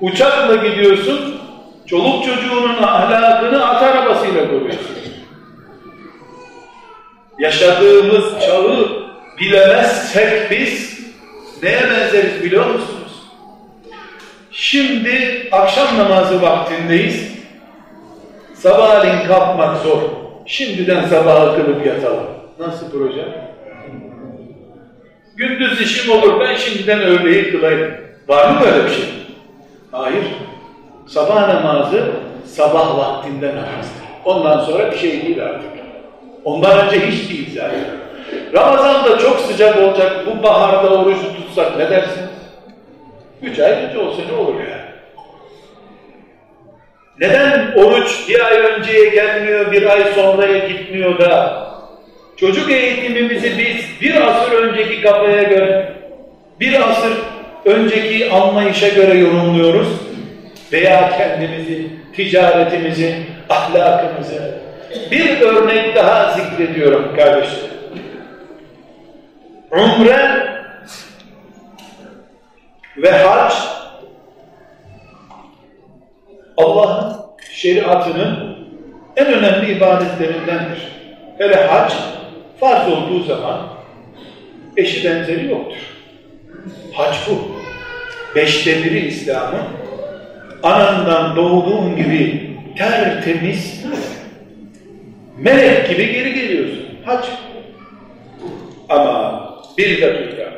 [0.00, 1.40] uçakla gidiyorsun,
[1.86, 4.96] çoluk çocuğunun ahlakını at arabasıyla koruyorsun.
[7.38, 8.88] Yaşadığımız çağı
[9.40, 11.00] bilemezsek biz
[11.62, 13.22] neye benzeriz biliyor musunuz?
[14.50, 17.30] Şimdi akşam namazı vaktindeyiz.
[18.54, 20.02] Sabahleyin kalkmak zor.
[20.46, 22.26] Şimdiden sabaha kılıp yatalım.
[22.58, 23.50] Nasıl proje?
[25.40, 27.94] Gündüz işim olur, ben şimdiden öğleyi kılayım.
[28.28, 29.04] Var mı böyle bir şey?
[29.92, 30.24] Hayır.
[31.06, 32.10] Sabah namazı
[32.44, 34.04] sabah vaktinde namazdır.
[34.24, 35.70] Ondan sonra bir şey değil artık.
[36.44, 37.84] Ondan önce hiç değil zaten.
[38.54, 42.30] Ramazan'da çok sıcak olacak, bu baharda orucu tutsak ne dersiniz?
[43.42, 44.90] Üç ay önce olsa ne olur yani?
[47.20, 51.69] Neden oruç bir ay önceye gelmiyor, bir ay sonraya gitmiyor da
[52.40, 55.92] çocuk eğitimimizi biz bir asır önceki kafaya göre,
[56.60, 57.12] bir asır
[57.64, 59.88] önceki anlayışa göre yorumluyoruz
[60.72, 63.14] veya kendimizi, ticaretimizi,
[63.48, 64.60] ahlakımızı
[65.10, 67.70] bir örnek daha zikrediyorum kardeşlerim.
[69.70, 70.46] Umre
[72.96, 73.52] ve hac
[76.56, 77.16] Allah'ın
[77.52, 78.56] şeriatının
[79.16, 80.88] en önemli ibadetlerindendir.
[81.38, 81.92] Hele hac
[82.60, 83.68] farz olduğu zaman
[84.76, 85.78] eşi benzeri yoktur.
[86.92, 87.60] Hac bu.
[88.34, 89.62] Beşte biri İslam'ın
[90.62, 93.84] anandan doğduğun gibi tertemiz
[95.38, 96.84] melek gibi geri geliyorsun.
[97.04, 97.24] Hac.
[98.88, 99.44] Ama
[99.78, 100.52] bir dakika.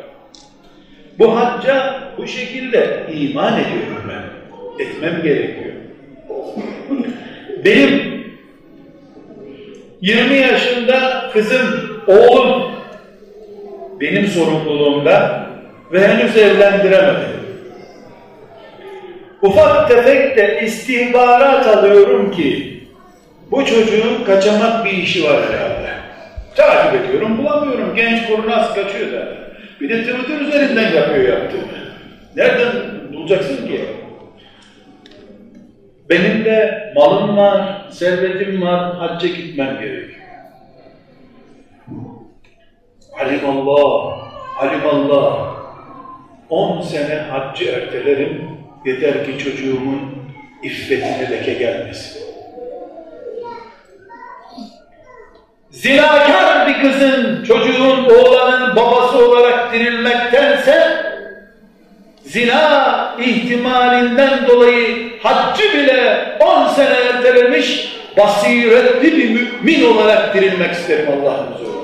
[1.18, 4.22] Bu hacca bu şekilde iman ediyorum ben.
[4.84, 5.72] Etmem gerekiyor.
[7.64, 8.12] Benim
[10.00, 12.72] 20 yaşında kızım, oğlum
[14.00, 15.46] benim sorumluluğumda
[15.92, 17.42] ve henüz evlendiremedim.
[19.42, 22.80] Ufak tefek de istihbarat alıyorum ki
[23.50, 25.92] bu çocuğun kaçamak bir işi var herhalde.
[26.56, 27.94] Takip ediyorum, bulamıyorum.
[27.96, 29.28] Genç kurnaz kaçıyor da.
[29.80, 31.62] Bir de Twitter üzerinden yapıyor yaptığını.
[32.36, 32.72] Nereden
[33.12, 33.80] bulacaksın ki?
[36.10, 40.21] Benim de malım var, servetim var, hacca gitmem gerekiyor.
[43.20, 44.18] Alimallah,
[44.58, 45.52] alimallah.
[46.50, 48.50] On sene haccı ertelerim,
[48.84, 50.00] yeter ki çocuğumun
[50.62, 52.22] iffetine leke gelmesin.
[55.70, 61.02] Zinakar bir kızın, çocuğun, oğlanın babası olarak dirilmektense
[62.22, 71.52] zina ihtimalinden dolayı haccı bile on sene ertelemiş basiretli bir mümin olarak dirilmek isterim Allah'ın
[71.52, 71.81] huzurunda.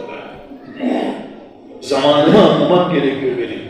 [1.88, 3.62] Zamanımı anlamam gerekiyor benim.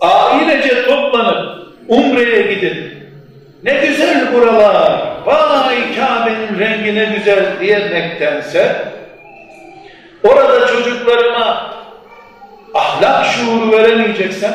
[0.00, 2.92] Ailece toplanıp umreye gidin.
[3.64, 8.76] Ne güzel buralar, vay Kabe'nin rengi ne güzel diyemektense
[10.24, 11.74] orada çocuklarıma
[12.74, 14.54] ahlak şuuru veremeyeceksem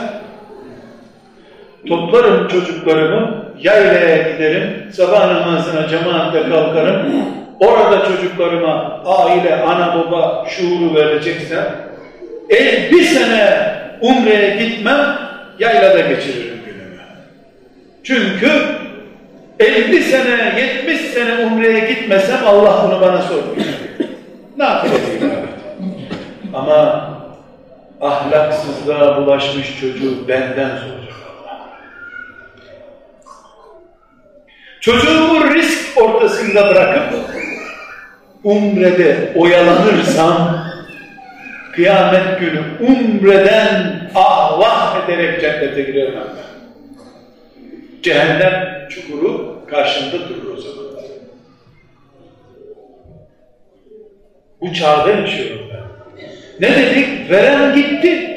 [1.88, 7.08] toplarım çocuklarımı yaylaya giderim sabah namazına cemaatle kalkarım
[7.60, 11.66] orada çocuklarıma aile ana baba şuuru vereceksem
[12.50, 15.18] 50 sene umreye gitmem
[15.60, 17.02] yaylada geçiririm günümü.
[18.04, 18.52] Çünkü
[19.60, 20.54] 50 sene
[20.86, 23.68] 70 sene umreye gitmesem Allah bunu bana sormuyor.
[24.58, 24.98] Ne yapayım?
[26.54, 27.10] Ama
[28.02, 31.60] ahlaksızlığa bulaşmış çocuğu benden soracak Allah.
[34.88, 37.20] Çocuğumu risk ortasında bırakıp
[38.44, 40.66] umrede oyalanırsam
[41.74, 46.72] kıyamet günü umreden ahvah ederek cennete giremem ben.
[48.04, 50.86] Cehennem çukuru karşımda durur o zaman.
[54.62, 55.84] Bu çağda yaşıyorum ben.
[56.60, 57.32] Ne dedik?
[57.32, 58.34] Veren gitti.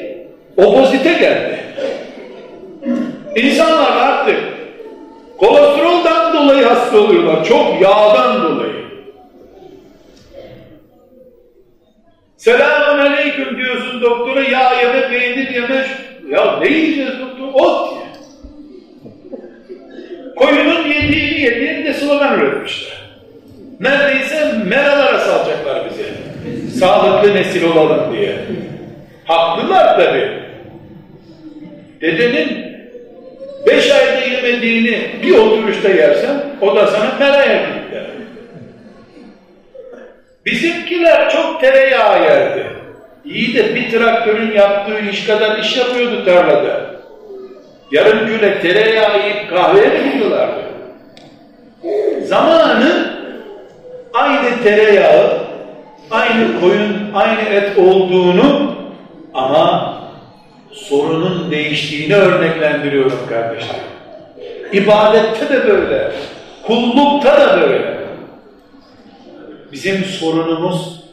[0.57, 1.59] Opozite geldi.
[3.35, 4.39] İnsanlar artık
[5.37, 7.45] kolesteroldan dolayı hasta oluyorlar.
[7.45, 8.81] Çok yağdan dolayı.
[12.37, 15.87] Selamun aleyküm diyorsun doktora yağ yeme, peynir yeme.
[16.29, 17.47] Ya ne yiyeceğiz doktor?
[17.53, 18.01] Ot ye.
[20.35, 23.01] Koyunun yediğini yediğini de slogan üretmişler.
[23.79, 26.09] Neredeyse meralara salacaklar bize.
[26.79, 28.37] Sağlıklı nesil olalım diye.
[29.25, 30.29] Haklılar tabi.
[32.01, 32.70] Dedenin
[33.71, 38.03] beş ayda yemediğini bir oturuşta yersen o da sana meraya gitti.
[40.45, 42.65] Bizimkiler çok tereyağı yerdi.
[43.25, 46.91] İyi de bir traktörün yaptığı iş kadar iş yapıyordu tarlada.
[47.91, 50.61] Yarım küle tereyağı yiyip kahveye gidiyorlardı?
[52.23, 53.11] Zamanı
[54.13, 55.39] aynı tereyağı,
[56.11, 58.75] aynı koyun, aynı et olduğunu
[59.33, 60.00] ama
[60.89, 63.79] sorunun değiştiğini örneklendiriyorum kardeşler.
[64.73, 66.11] İbadette de böyle,
[66.63, 67.97] kullukta da böyle.
[69.71, 71.03] Bizim sorunumuz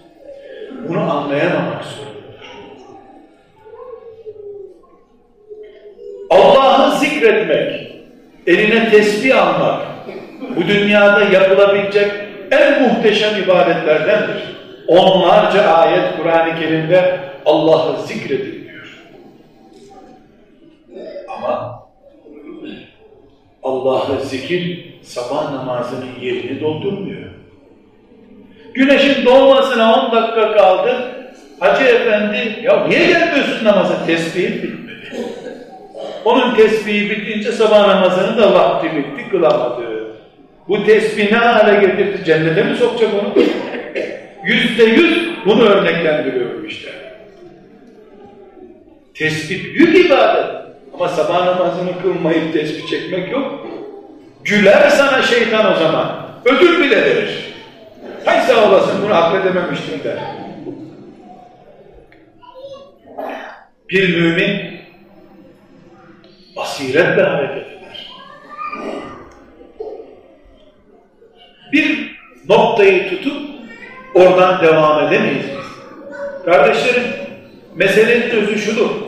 [0.88, 2.08] bunu anlayamamak sorunudur.
[6.30, 7.92] Allah'ı zikretmek,
[8.46, 9.86] eline tesbih almak,
[10.56, 12.12] bu dünyada yapılabilecek
[12.50, 14.58] en muhteşem ibadetlerdendir.
[14.88, 18.57] Onlarca ayet Kur'an-ı Kerim'de Allah'ı zikredin.
[21.38, 21.88] Ama
[23.62, 27.28] Allah'ı zikir sabah namazının yerini doldurmuyor.
[28.74, 31.14] Güneşin doğmasına 10 dakika kaldı.
[31.60, 34.06] Hacı efendi, ya niye gelmiyorsun namaza?
[34.06, 35.26] Tesbihim bitmedi.
[36.24, 40.14] Onun tesbihi bitince sabah namazının da vakti bitti, kılamadı.
[40.68, 42.24] Bu tesbih ne hale getirdi?
[42.24, 43.44] Cennete mi sokacak onu?
[44.44, 46.90] Yüzde yüz bunu örneklendiriyorum işte.
[49.14, 50.67] Tesbih büyük ibadet.
[50.94, 53.66] Ama sabah namazını kılmayıp tesbih çekmek yok.
[54.44, 56.28] Güler sana şeytan o zaman.
[56.44, 57.54] Ödül bile verir.
[58.24, 60.18] Hay sağ olasın bunu akledememiştim der.
[63.88, 64.78] Bir mümin
[66.56, 68.10] basiretle hareket eder.
[71.72, 72.18] Bir
[72.48, 73.42] noktayı tutup
[74.14, 75.68] oradan devam edemeyiz biz.
[76.44, 77.04] Kardeşlerim,
[77.74, 79.07] meselenin özü şudur.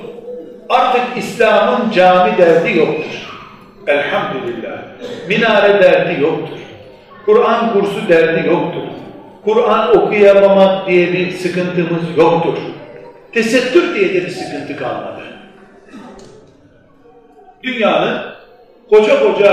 [0.70, 3.30] Artık İslam'ın cami derdi yoktur.
[3.86, 4.78] Elhamdülillah.
[5.28, 6.58] Minare derdi yoktur.
[7.26, 8.82] Kur'an kursu derdi yoktur.
[9.44, 12.58] Kur'an okuyamamak diye bir sıkıntımız yoktur.
[13.32, 15.22] Tesettür diye de bir sıkıntı kalmadı.
[17.62, 18.18] Dünyanın
[18.90, 19.50] koca koca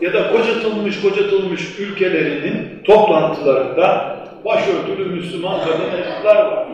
[0.00, 6.66] ya da kocatılmış kocatılmış ülkelerinin toplantılarında başörtülü Müslüman kadın erkekler var.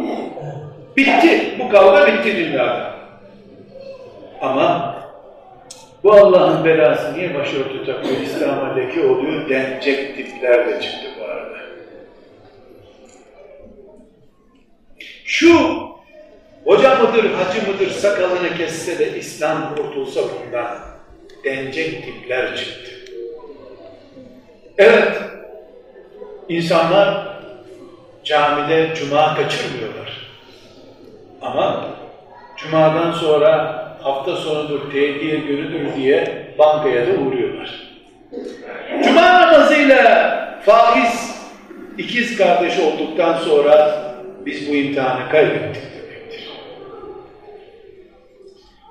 [0.97, 1.55] Bitti.
[1.59, 3.02] Bu kavga bitti dünyada.
[4.43, 4.95] Ama
[6.05, 11.59] bu Allah'ın belası niye başörtü takıyor, İslam'a leke oluyor denecek tipler de çıktı bu arada.
[15.25, 15.59] Şu
[16.65, 20.79] hoca mıdır, hacı mıdır sakalını kesse de İslam kurtulsa bundan
[21.45, 22.91] denecek tipler çıktı.
[24.79, 25.19] Evet,
[26.49, 27.39] insanlar
[28.25, 30.31] camide cuma kaçırmıyorlar.
[31.43, 31.87] Ama
[32.57, 37.71] cumadan sonra hafta sonudur, tehdiye günüdür diye bankaya da uğruyorlar.
[39.05, 40.33] Cuma namazıyla
[40.67, 41.37] faiz
[41.99, 44.03] ikiz kardeş olduktan sonra
[44.47, 46.49] biz bu imtihanı kaybettik demektir.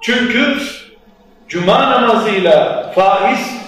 [0.02, 0.58] Çünkü
[1.48, 3.62] cuma namazıyla faiz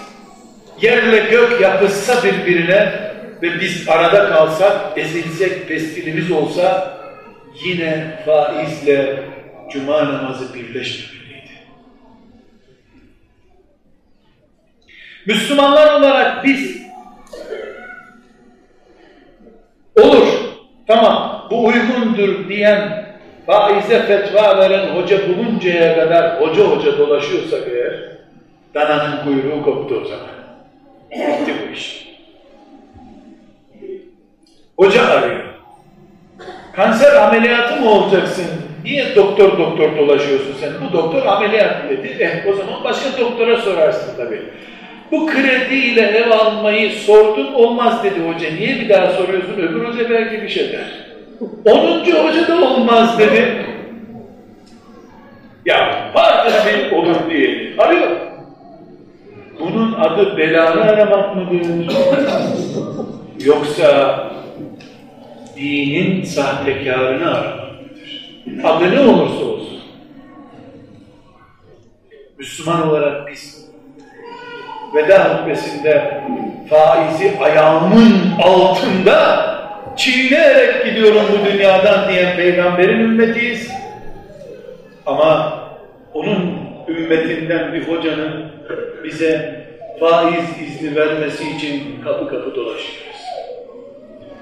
[0.81, 2.93] yerle gök yapışsa birbirine
[3.41, 6.97] ve biz arada kalsak, ezilsek, pestilimiz olsa
[7.65, 9.23] yine faizle
[9.71, 11.22] cuma namazı birleşmemeliydi.
[15.25, 16.83] Müslümanlar olarak biz
[20.01, 20.27] olur,
[20.87, 23.05] tamam bu uygundur diyen
[23.45, 27.93] faize fetva veren hoca buluncaya kadar hoca hoca dolaşıyorsak eğer
[28.73, 30.29] dananın kuyruğu koptu o zaman.
[31.11, 32.13] Bitti bu iş.
[34.77, 35.43] Hoca arıyor.
[36.75, 38.45] Kanser ameliyatı mı olacaksın?
[38.83, 40.73] Niye doktor doktor dolaşıyorsun sen?
[40.87, 42.17] Bu doktor ameliyat dedi.
[42.19, 44.41] Eh o zaman başka doktora sorarsın tabii.
[45.11, 48.51] Bu krediyle ev almayı sordun olmaz dedi hoca.
[48.51, 49.53] Niye bir daha soruyorsun?
[49.53, 50.85] Öbür hoca belki bir şey der.
[51.65, 53.65] Onuncu hoca da olmaz dedi.
[55.65, 56.11] Ya
[56.67, 57.73] bir olur diye.
[57.77, 58.11] Arıyor.
[59.59, 61.95] Bunun adı belanı aramak mıdır?
[63.45, 64.19] Yoksa
[65.55, 67.81] dinin sahtekarını aramak
[68.45, 68.63] mıdır?
[68.63, 69.79] Adı ne olursa olsun.
[72.37, 73.62] Müslüman olarak biz
[74.93, 76.21] veda hutbesinde
[76.69, 78.13] faizi ayağımın
[78.43, 79.45] altında
[79.97, 83.71] çiğneyerek gidiyorum bu dünyadan diyen peygamberin ümmetiyiz.
[85.05, 85.59] Ama
[86.13, 88.51] onun ümmetinden bir hocanın
[89.03, 89.63] bize
[89.99, 93.23] faiz izni vermesi için kapı kapı dolaşıyoruz.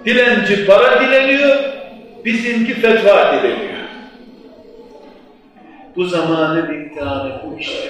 [0.06, 1.58] Dilenci para dileniyor,
[2.26, 3.72] bizimki fetva dileniyor.
[5.96, 7.90] Bu zamanın imtihanı bu işte.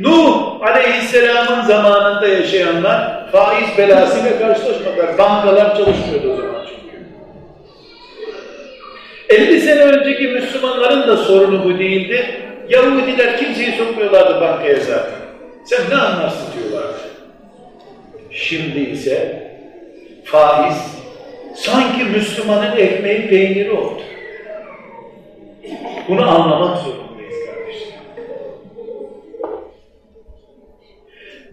[0.00, 5.18] Nuh aleyhisselamın zamanında yaşayanlar faiz belasıyla karşılaşmadılar.
[5.18, 7.04] Bankalar çalışmıyordu o zaman çünkü.
[9.28, 12.26] 50 sene önceki Müslümanların da sorunu bu değildi.
[12.68, 15.22] Yahudiler kimseyi sokmuyorlardı bankaya zaten.
[15.64, 16.98] Sen ne anlarsın diyorlardı.
[18.30, 19.48] Şimdi ise
[20.24, 21.02] faiz
[21.54, 24.02] sanki Müslümanın ekmeği peyniri oldu.
[26.08, 27.11] Bunu anlamak zorundayız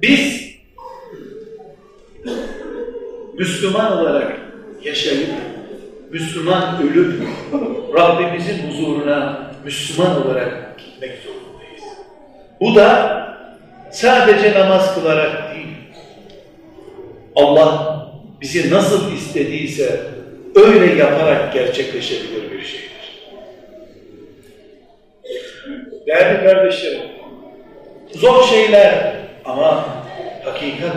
[0.01, 0.49] Biz
[3.37, 4.39] Müslüman olarak
[4.83, 5.29] yaşayıp,
[6.11, 7.21] Müslüman ölüp,
[7.97, 11.83] Rabbimizin huzuruna Müslüman olarak gitmek zorundayız.
[12.61, 13.19] Bu da
[13.91, 15.67] sadece namaz kılarak değil,
[17.35, 17.99] Allah
[18.41, 20.01] bizi nasıl istediyse
[20.55, 22.89] öyle yaparak gerçekleşebilir bir şeydir.
[26.07, 27.01] Değerli kardeşlerim,
[28.15, 29.15] zor şeyler
[29.49, 29.85] ama
[30.45, 30.95] hakikat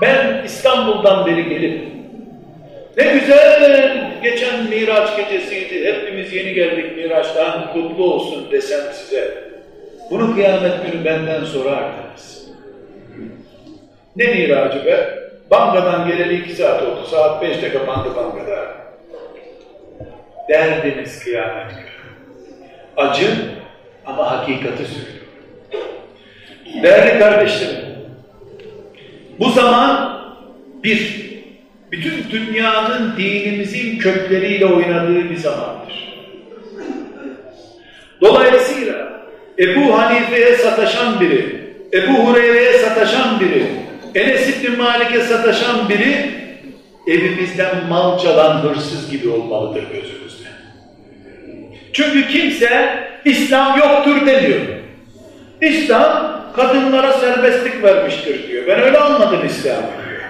[0.00, 1.88] ben İstanbul'dan beri gelip
[2.96, 5.94] ne güzel geçen Miraç gecesiydi.
[5.94, 9.34] Hepimiz yeni geldik Miraç'tan kutlu olsun desem size.
[10.10, 12.48] Bunu kıyamet günü benden sorardınız.
[14.16, 15.18] Ne miracı be?
[15.50, 17.06] Bankadan geleli iki saat oldu.
[17.10, 18.66] Saat beşte kapandı bankada.
[20.48, 21.88] Derdiniz kıyamet günü.
[22.96, 23.26] Acı
[24.06, 25.17] ama hakikati söylüyor.
[26.82, 27.84] Değerli kardeşlerim,
[29.38, 30.18] bu zaman
[30.84, 31.28] bir,
[31.92, 36.08] bütün dünyanın dinimizin kökleriyle oynadığı bir zamandır.
[38.20, 39.22] Dolayısıyla
[39.58, 41.60] Ebu Hanife'ye sataşan biri,
[41.92, 43.66] Ebu Hureyre'ye sataşan biri,
[44.14, 46.30] Enes İbni Malik'e sataşan biri,
[47.06, 50.48] evimizden mal çalan hırsız gibi olmalıdır gözümüzde.
[51.92, 54.60] Çünkü kimse İslam yoktur demiyor.
[55.60, 58.66] İslam kadınlara serbestlik vermiştir diyor.
[58.66, 60.22] Ben öyle anladım İslam'ı diyor.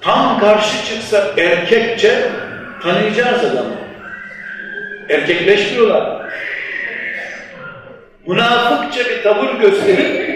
[0.00, 2.28] Tam karşı çıksa erkekçe
[2.82, 3.74] tanıyacağız adamı.
[5.08, 6.30] Erkekleşmiyorlar.
[8.26, 10.30] Münafıkça bir tavır gösterip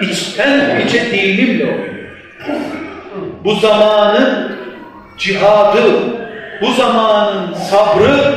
[0.00, 2.08] içten içe dinimle oynuyor.
[3.44, 4.56] Bu zamanın
[5.18, 5.82] cihadı,
[6.60, 8.34] bu zamanın sabrı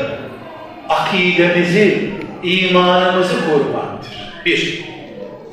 [0.89, 2.09] akidemizi,
[2.43, 4.33] imanımızı korumaktır.
[4.45, 4.90] Bir.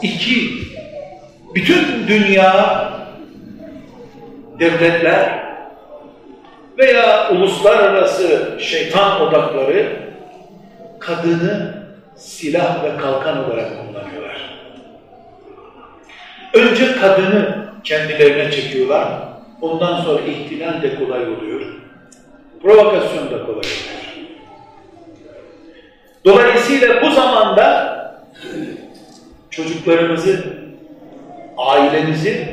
[0.02, 0.50] İki,
[1.54, 2.88] bütün dünya,
[4.60, 5.44] devletler
[6.78, 9.96] veya uluslararası şeytan odakları
[10.98, 11.74] kadını
[12.16, 14.58] silah ve kalkan olarak kullanıyorlar.
[16.54, 19.08] Önce kadını kendilerine çekiyorlar,
[19.60, 21.60] ondan sonra ihtilal de kolay oluyor,
[22.62, 23.98] provokasyon da kolay oluyor.
[26.24, 27.98] Dolayısıyla bu zamanda
[29.58, 30.44] çocuklarımızı,
[31.56, 32.48] ailemizi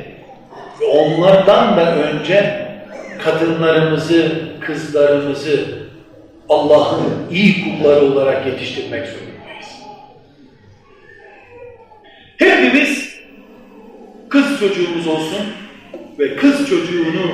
[0.82, 2.66] ve onlardan da önce
[3.24, 5.66] kadınlarımızı, kızlarımızı
[6.50, 9.68] Allah'ın iyi kulları olarak yetiştirmek zorundayız.
[12.38, 13.16] Hepimiz
[14.30, 15.46] kız çocuğumuz olsun
[16.20, 17.32] ve kız çocuğunu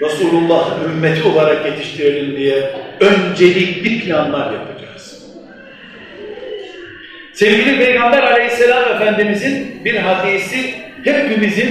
[0.00, 4.73] Resulullah'ın ümmeti olarak yetiştirelim diye öncelikli planlar yapacağız.
[7.34, 10.74] Sevgili Peygamber aleyhisselam Efendimizin bir hadisi
[11.04, 11.68] hepimizin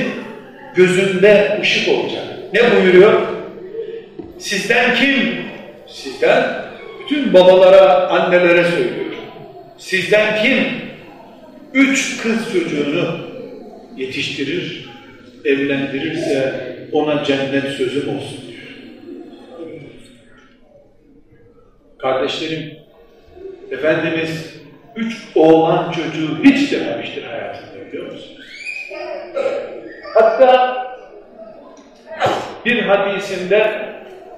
[0.75, 2.23] gözünde ışık olacak.
[2.53, 3.21] Ne buyuruyor?
[4.39, 5.35] Sizden kim?
[5.87, 6.43] Sizden
[7.03, 9.13] bütün babalara, annelere söylüyor.
[9.77, 10.65] Sizden kim?
[11.73, 13.17] Üç kız çocuğunu
[13.97, 14.89] yetiştirir,
[15.45, 16.53] evlendirirse
[16.91, 18.63] ona cennet sözüm olsun diyor.
[21.97, 22.73] Kardeşlerim,
[23.71, 24.52] Efendimiz
[24.95, 28.39] üç oğlan çocuğu hiç dememiştir hayatında biliyor musunuz?
[30.13, 30.83] Hatta
[32.65, 33.71] bir hadisinde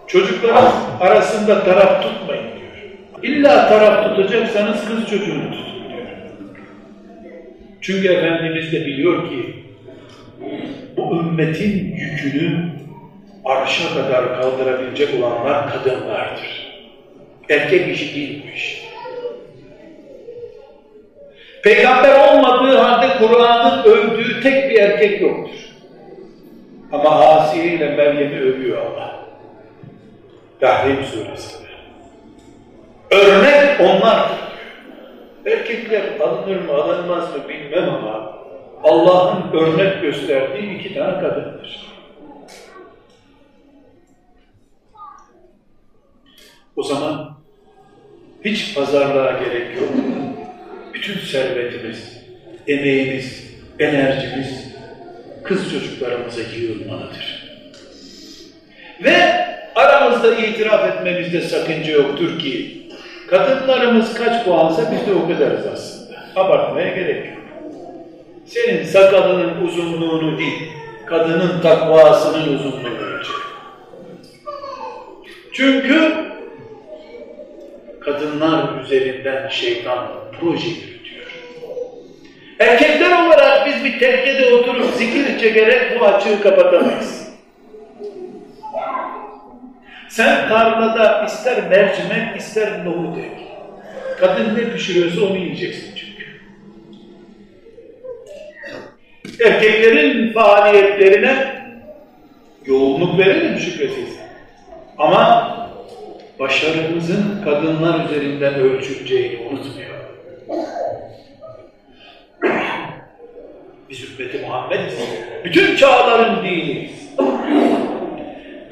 [0.08, 2.66] çocukların arasında taraf tutmayın diyor.
[3.24, 6.06] İlla taraf tutacaksanız kız çocuğunu tutun diyor.
[7.82, 9.56] Çünkü Efendimiz de biliyor ki
[10.98, 12.70] bu ümmetin yükünü
[13.46, 16.76] arşa kadar kaldırabilecek olanlar kadınlardır.
[17.50, 18.85] Erkek işi değil bu iş.
[21.66, 25.56] Peygamber olmadığı halde Kur'an'ın övdüğü tek bir erkek yoktur.
[26.92, 29.20] Ama Asiye ile Meryem'i övüyor Allah.
[30.60, 31.68] Tahrim suresinde.
[33.12, 34.38] Örnek onlardır.
[35.46, 38.38] Erkekler alınır mı alınmaz mı bilmem ama
[38.84, 41.86] Allah'ın örnek gösterdiği iki tane kadındır.
[46.76, 47.38] O zaman
[48.46, 49.90] hiç pazarlığa gerek yok.
[50.96, 52.24] Bütün servetimiz,
[52.68, 54.76] emeğimiz, enerjimiz
[55.44, 57.46] kız çocuklarımıza yığılmalıdır.
[59.04, 59.16] Ve
[59.76, 62.82] aramızda itiraf etmemizde sakınca yoktur ki
[63.30, 66.16] kadınlarımız kaç puansa biz de o kadarız aslında.
[66.36, 67.38] Abartmaya gerek yok.
[68.46, 70.72] Senin sakalının uzunluğunu değil,
[71.06, 73.36] kadının takvasının uzunluğunu ölçek.
[75.54, 76.14] Çünkü
[78.00, 80.08] kadınlar üzerinden şeytan
[80.40, 81.26] proje yürütüyor.
[82.60, 87.26] Erkekler olarak biz bir tekkede oturup zikir çekerek bu açığı kapatamayız.
[90.10, 93.30] Sen tarlada ister mercimek ister nohut ek.
[94.20, 96.26] Kadın ne pişiriyorsa onu yiyeceksin çünkü.
[99.46, 101.66] Erkeklerin faaliyetlerine
[102.66, 104.20] yoğunluk verelim şüphesiz.
[104.98, 105.56] Ama
[106.40, 109.95] başarımızın kadınlar üzerinden ölçüleceğini unutmayalım.
[113.90, 114.94] Biz ümmeti Muhammed'iz.
[115.44, 116.92] Bütün çağların diniyiz.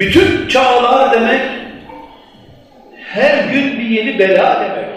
[0.00, 1.40] Bütün çağlar demek
[3.14, 4.88] her gün bir yeni bela demek.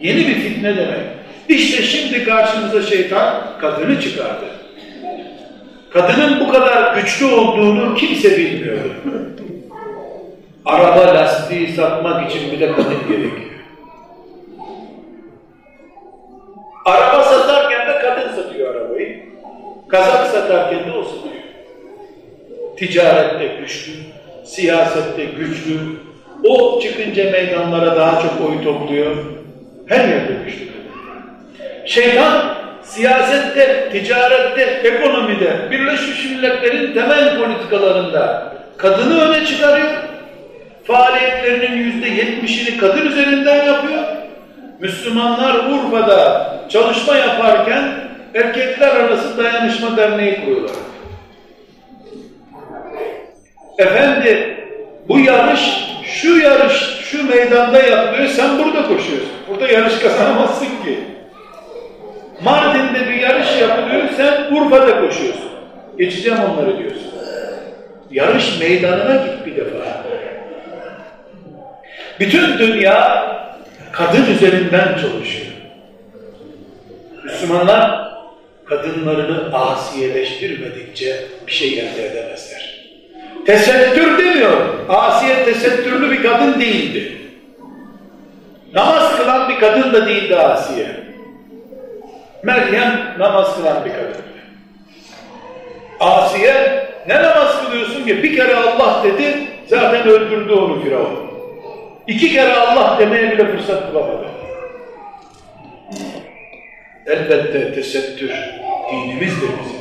[0.00, 1.00] Yeni bir fitne demek.
[1.48, 4.44] İşte şimdi karşımıza şeytan kadını çıkardı.
[5.92, 8.78] Kadının bu kadar güçlü olduğunu kimse bilmiyor.
[10.64, 13.47] Araba lastiği satmak için bile kadın gerekiyor.
[16.88, 19.22] Araba satarken de kadın satıyor arabayı.
[19.88, 21.34] Kazak satarken de o satıyor.
[22.76, 23.92] Ticarette güçlü,
[24.44, 25.78] siyasette güçlü.
[26.44, 29.16] O çıkınca meydanlara daha çok oy topluyor.
[29.86, 30.68] Her yerde güçlü.
[31.86, 39.88] Şeytan siyasette, ticarette, ekonomide, Birleşmiş Milletler'in temel politikalarında kadını öne çıkarıyor.
[40.84, 44.17] Faaliyetlerinin yüzde yetmişini kadın üzerinden yapıyor.
[44.80, 47.84] Müslümanlar Urfa'da çalışma yaparken
[48.34, 50.76] erkekler arası dayanışma derneği kuruyorlar.
[53.78, 54.56] Efendi
[55.08, 55.60] bu yarış,
[56.04, 59.30] şu yarış, şu meydanda yapılıyor, sen burada koşuyorsun.
[59.48, 60.98] Burada yarış kazanamazsın ki.
[62.44, 65.50] Mardin'de bir yarış yapılıyor, sen Urfa'da koşuyorsun.
[65.98, 67.12] Geçeceğim onları diyorsun.
[68.10, 70.04] Yarış meydanına git bir defa.
[72.20, 73.28] Bütün dünya
[73.92, 75.46] kadın üzerinden çalışıyor.
[77.24, 78.08] Müslümanlar
[78.64, 81.16] kadınlarını asiyeleştirmedikçe
[81.46, 82.78] bir şey elde edemezler.
[83.46, 84.88] Tesettür demiyor.
[84.88, 87.18] Asiye tesettürlü bir kadın değildi.
[88.74, 90.86] Namaz kılan bir kadın da değildi Asiye.
[92.42, 94.28] Meryem namaz kılan bir kadın.
[96.00, 98.22] Asiye ne namaz kılıyorsun ki?
[98.22, 99.36] Bir kere Allah dedi,
[99.66, 101.28] zaten öldürdü onu Firavun.
[102.08, 104.26] İki kere Allah demeye bile fırsat bulamadı.
[107.06, 108.32] Elbette tesettür
[108.92, 109.80] dinimizdir bizim.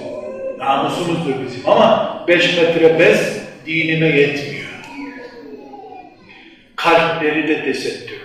[0.59, 1.69] Namusumuzdur bizim.
[1.69, 4.67] Ama beş metre bez dinime yetmiyor.
[6.75, 8.17] Kalpleri de tesettürlü.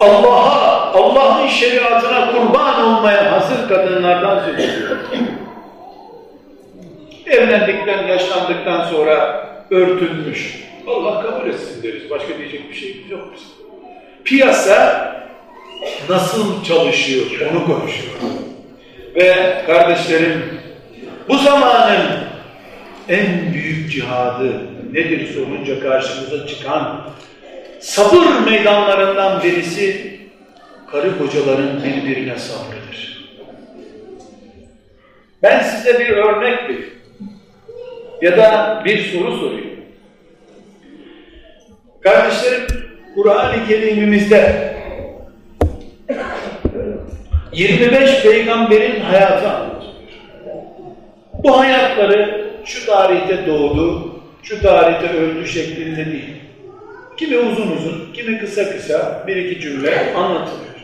[0.00, 4.64] Allah'a, Allah'ın şeriatına kurban olmaya hazır kadınlardan söz.
[7.26, 10.67] Evlendikten, yaşlandıktan sonra örtülmüş.
[10.88, 12.10] Allah kabul etsin deriz.
[12.10, 13.48] Başka diyecek bir şeyimiz yok bizim.
[14.24, 15.08] Piyasa
[16.08, 18.14] nasıl çalışıyor onu konuşuyor.
[19.14, 20.60] Ve kardeşlerim
[21.28, 22.06] bu zamanın
[23.08, 27.00] en büyük cihadı nedir sorunca karşımıza çıkan
[27.80, 30.18] sabır meydanlarından birisi
[30.92, 33.28] karı kocaların birbirine sabrıdır.
[35.42, 36.90] Ben size bir örnek vereyim.
[38.22, 39.77] Ya da bir soru sorayım.
[42.08, 42.66] Kardeşlerim,
[43.14, 44.74] Kur'an-ı Kerim'imizde
[47.52, 49.92] 25 peygamberin hayatı anlatılıyor.
[51.32, 56.36] Bu hayatları şu tarihte doğdu, şu tarihte öldü şeklinde değil.
[57.16, 60.74] Kimi uzun uzun, kimi kısa kısa bir iki cümle anlatılıyor.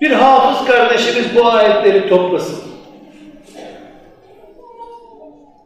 [0.00, 2.70] Bir hafız kardeşimiz bu ayetleri toplasın.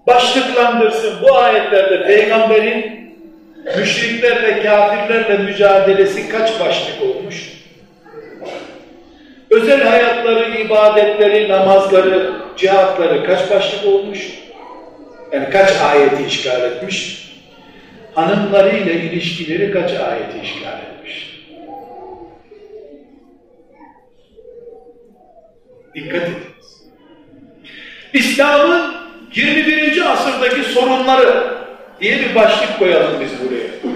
[0.06, 3.03] Başlıklandırsın bu ayetlerde peygamberin
[3.64, 7.52] müşriklerle, kafirlerle mücadelesi kaç başlık olmuş?
[9.50, 14.18] Özel hayatları, ibadetleri, namazları, cihatları kaç başlık olmuş?
[15.32, 17.28] Yani kaç ayeti işgal etmiş?
[18.14, 21.40] Hanımlarıyla ilişkileri kaç ayeti işgal etmiş?
[25.94, 26.84] Dikkat ediniz.
[28.12, 28.94] İslam'ın
[29.34, 30.12] 21.
[30.12, 31.63] asırdaki sorunları
[32.00, 33.94] diye bir başlık koyalım biz buraya.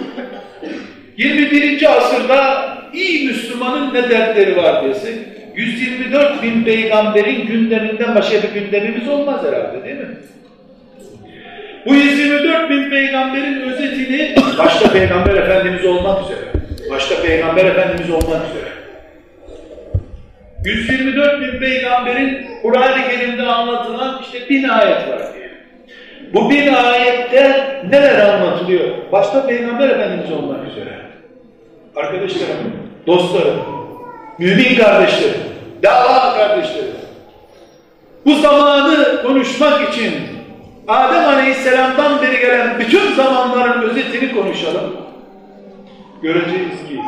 [1.17, 1.97] 21.
[1.97, 5.15] asırda iyi Müslümanın ne dertleri var desek,
[5.55, 10.17] 124 bin peygamberin gündeminden başka bir gündemimiz olmaz herhalde değil mi?
[11.87, 16.41] Bu 124 bin peygamberin özetini başta peygamber efendimiz olmak üzere,
[16.91, 18.79] başta peygamber efendimiz olmak üzere
[20.65, 25.48] 124 bin peygamberin Kur'an-ı Kerim'de anlatılan işte bin ayet var diye.
[26.35, 28.89] Bu bin ayette neler anlatılıyor?
[29.13, 30.99] Başta peygamber efendimiz olmak üzere.
[31.97, 32.73] Arkadaşlarım,
[33.07, 33.61] dostlarım,
[34.39, 35.41] mümin kardeşlerim,
[35.83, 36.99] dava kardeşlerim.
[38.27, 40.13] Bu zamanı konuşmak için
[40.89, 44.97] Adem Aleyhisselam'dan beri gelen bütün zamanların özetini konuşalım.
[46.23, 47.01] Göreceğiz ki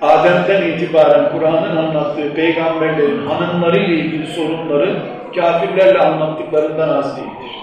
[0.00, 4.96] Adem'den itibaren Kur'an'ın anlattığı peygamberlerin hanımlarıyla ilgili sorunları
[5.34, 7.61] kafirlerle anlattıklarından az değildir.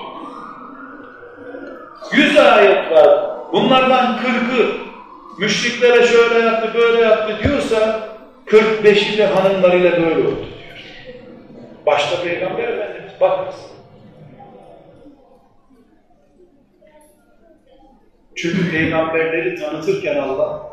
[2.14, 3.30] Yüz ayet var.
[3.53, 4.72] Bunlardan kırkı
[5.39, 8.10] müşriklere şöyle yaptı, böyle yaptı diyorsa
[8.47, 10.80] 45'i de hanımlarıyla böyle oldu diyor.
[11.86, 13.55] Başta Peygamber Efendimiz bakınız.
[18.36, 20.70] Çünkü peygamberleri tanıtırken Allah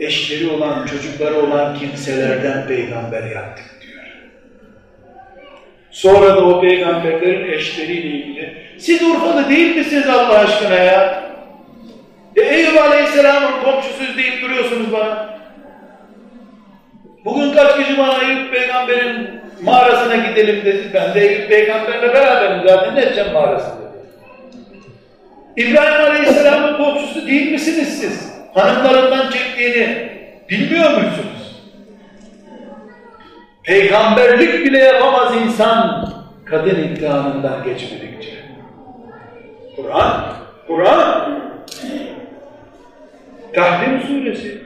[0.00, 3.73] eşleri olan, çocukları olan kimselerden peygamber yaptık.
[5.94, 11.24] Sonra da o peygamberlerin eşleriyle ilgili siz Urfalı değil misiniz Allah aşkına ya?
[12.36, 15.38] E, Eyüp Aleyhisselam'ın komşusuyuz deyip duruyorsunuz bana.
[17.24, 19.30] Bugün kaç kişi bana Eyüp peygamberin
[19.62, 20.90] mağarasına gidelim dedi.
[20.94, 23.84] Ben de Eyüp peygamberle beraberim zaten ne edeceğim mağarasında.
[25.56, 28.34] İbrahim Aleyhisselam'ın komşusu değil misiniz siz?
[28.54, 30.08] Hanımlarından çektiğini
[30.50, 31.33] bilmiyor musunuz?
[33.64, 36.08] Peygamberlik bile yapamaz insan
[36.44, 38.30] kadın imtihanından geçmedikçe.
[39.76, 40.24] Kur'an,
[40.66, 41.38] Kur'an
[43.54, 44.62] Tahrim suresi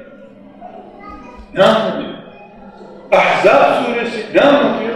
[1.55, 2.14] ne anlatıyor?
[3.12, 4.94] Ahzab suresi ne anlatıyor?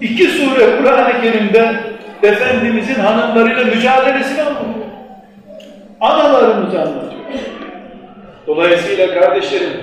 [0.00, 1.76] İki sure Kur'an-ı Kerim'de
[2.22, 4.86] Efendimizin hanımlarıyla mücadelesini anlatıyor.
[6.00, 7.22] Analarımızı anlatıyor.
[8.46, 9.80] Dolayısıyla kardeşlerim,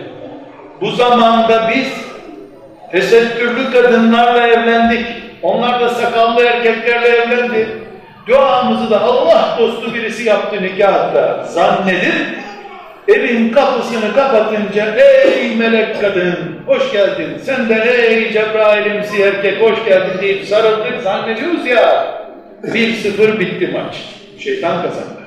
[0.81, 2.09] bu zamanda biz
[2.91, 5.05] tesettürlü kadınlarla evlendik.
[5.41, 7.67] Onlar da sakallı erkeklerle evlendi.
[8.27, 12.39] Duamızı da Allah dostu birisi yaptı nikahta zannedip
[13.07, 16.35] evin kapısını kapatınca ey melek kadın
[16.65, 22.15] hoş geldin sen de ey Cebrail'imsi erkek hoş geldin deyip sarıldık zannediyoruz ya
[22.63, 23.95] 1-0 bitti maç.
[24.39, 25.19] Şeytan kazandı.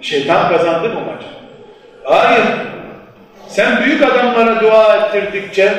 [0.00, 1.26] Şeytan kazandı bu maçı.
[2.04, 2.44] Hayır.
[3.48, 5.72] Sen büyük adamlara dua ettirdikçe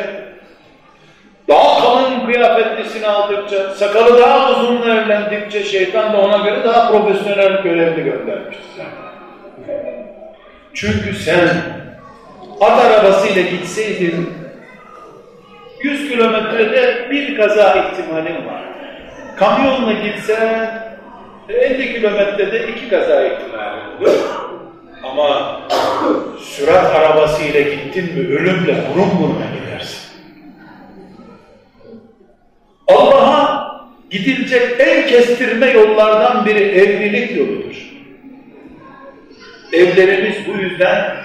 [1.47, 8.03] daha kalın kıyafetlisini aldıkça, sakalı daha uzun evlendikçe şeytan da ona göre daha profesyonel görevli
[8.03, 8.85] göndermiştir.
[10.73, 11.49] Çünkü sen
[12.61, 14.29] at arabasıyla gitseydin
[15.83, 18.63] 100 kilometrede bir kaza ihtimalin var.
[19.35, 20.81] Kamyonla gitsen
[21.49, 24.17] 50 kilometrede iki kaza ihtimali olur.
[25.03, 25.59] Ama
[26.39, 29.96] sürat arabasıyla gittin mi ölümle burun buruna gidersin.
[32.87, 33.67] Allah'a
[34.09, 37.87] gidilecek en kestirme yollardan biri evlilik yoludur.
[39.73, 41.15] Evlerimiz bu yüzden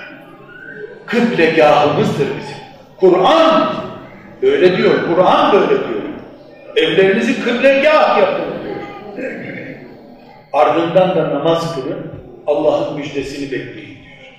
[1.06, 2.56] kıblegahımızdır bizim.
[3.00, 3.74] Kur'an
[4.42, 6.02] öyle diyor, Kur'an böyle diyor.
[6.76, 8.76] Evlerinizi kıblegah yapın diyor.
[10.52, 12.12] Ardından da namaz kılın,
[12.46, 14.32] Allah'ın müjdesini bekleyin diyor.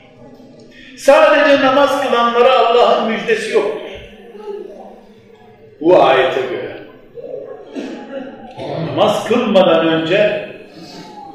[0.98, 3.90] Sadece namaz kılanlara Allah'ın müjdesi yoktur.
[5.82, 6.73] Bu ayete göre.
[8.88, 10.50] Namaz kılmadan önce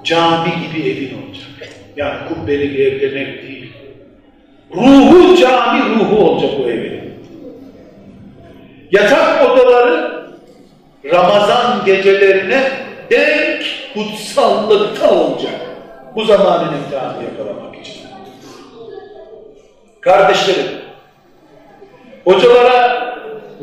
[0.05, 1.69] cami gibi evin olacak.
[1.97, 3.73] Yani kubbeli bir ev demek değil.
[4.75, 7.14] Ruhu cami ruhu olacak o evin.
[8.91, 10.29] Yatak odaları
[11.05, 12.71] Ramazan gecelerine
[13.11, 13.64] denk
[13.95, 15.61] kutsallıkta olacak.
[16.14, 18.03] Bu zamanın imtihanını yakalamak için.
[20.01, 20.71] Kardeşlerim,
[22.25, 23.08] hocalara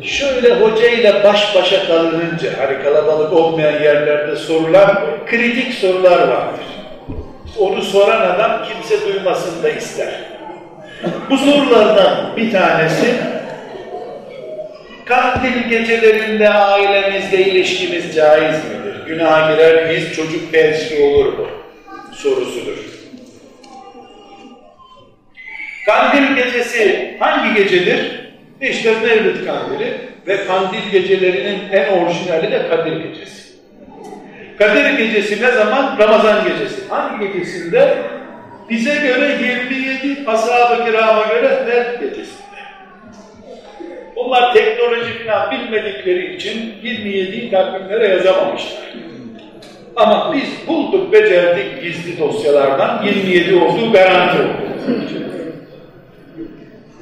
[0.04, 6.66] şöyle hocayla baş başa kalınınca, hani kalabalık olmayan yerlerde sorulan kritik sorular vardır.
[7.60, 10.14] Onu soran adam kimse duymasını da ister.
[11.30, 13.16] Bu sorulardan bir tanesi,
[15.06, 19.06] Kandil gecelerinde ailemizle ilişkimiz caiz midir?
[19.08, 20.16] Günaha girer miyiz?
[20.16, 21.48] Çocuk felçli olur mu?
[22.14, 22.78] Sorusudur.
[25.86, 28.25] Kandil gecesi hangi gecedir?
[28.70, 29.94] İşte Mevlid kandili
[30.28, 33.54] ve kandil gecelerinin en orijinali de Kadir gecesi.
[34.58, 35.98] Kadir gecesi ne zaman?
[36.00, 36.88] Ramazan gecesi.
[36.90, 37.98] Hangi gecesinde?
[38.70, 42.46] Bize göre 27, ashab-ı kirama göre Mevlid gecesinde.
[44.16, 45.12] Bunlar teknoloji
[45.52, 48.94] bilmedikleri için 27'yi takvimlere yazamamışlar.
[49.96, 54.66] Ama biz bulduk, becerdik gizli dosyalardan 27 olduğu garanti oldu.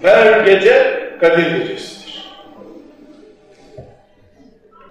[0.02, 2.24] Her gece Kadir Gecesi'dir.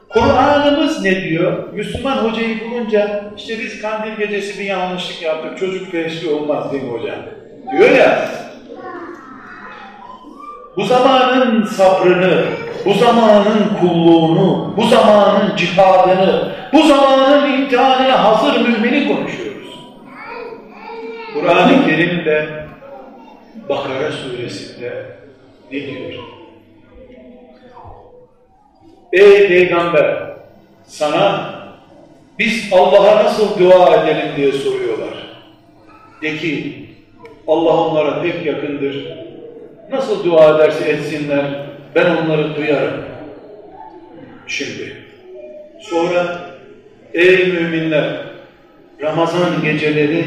[0.08, 1.72] Kur'an'ımız ne diyor?
[1.72, 6.90] Müslüman hocayı bulunca işte biz Kandil Gecesi bir yanlışlık yaptık, çocuk feşli olmaz değil mi
[6.90, 7.16] hocam?
[7.72, 8.28] Diyor ya,
[10.76, 12.44] bu zamanın sabrını,
[12.84, 19.78] bu zamanın kulluğunu, bu zamanın cihadını, bu zamanın imtihanına hazır mümini konuşuyoruz.
[21.34, 22.48] Kur'an-ı Kerim'de
[23.68, 25.21] Bakara suresinde
[25.72, 26.12] ne diyor?
[29.12, 30.32] Ey Peygamber!
[30.86, 31.54] Sana
[32.38, 35.14] biz Allah'a nasıl dua edelim diye soruyorlar.
[36.22, 36.86] De ki
[37.48, 39.06] Allah onlara pek yakındır.
[39.90, 41.44] Nasıl dua ederse etsinler
[41.94, 43.04] ben onları duyarım.
[44.46, 44.96] Şimdi
[45.80, 46.40] sonra
[47.14, 48.16] ey müminler
[49.02, 50.24] Ramazan geceleri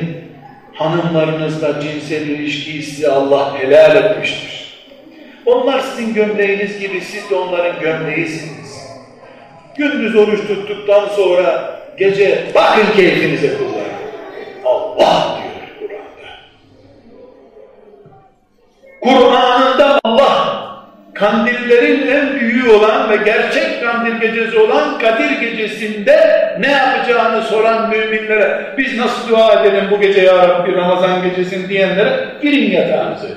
[0.73, 4.64] hanımlarınızla cinsel ilişkiyi size Allah helal etmiştir.
[5.45, 8.85] Onlar sizin gömleğiniz gibi siz de onların gömleğisiniz.
[9.77, 13.75] Gündüz oruç tuttuktan sonra gece bakın keyfinize kullanın.
[14.65, 16.29] Allah diyor Kur'an'da.
[19.01, 20.65] Kur'an'ında Allah
[21.13, 26.19] kandillerin en büyüğü olan ve gerçek kandil gecesi olan Kadir gecesinde
[26.59, 32.25] ne yapacağını soran müminlere biz nasıl dua edelim bu gece ya Rabbi Ramazan gecesini diyenlere
[32.41, 33.27] girin yatağınıza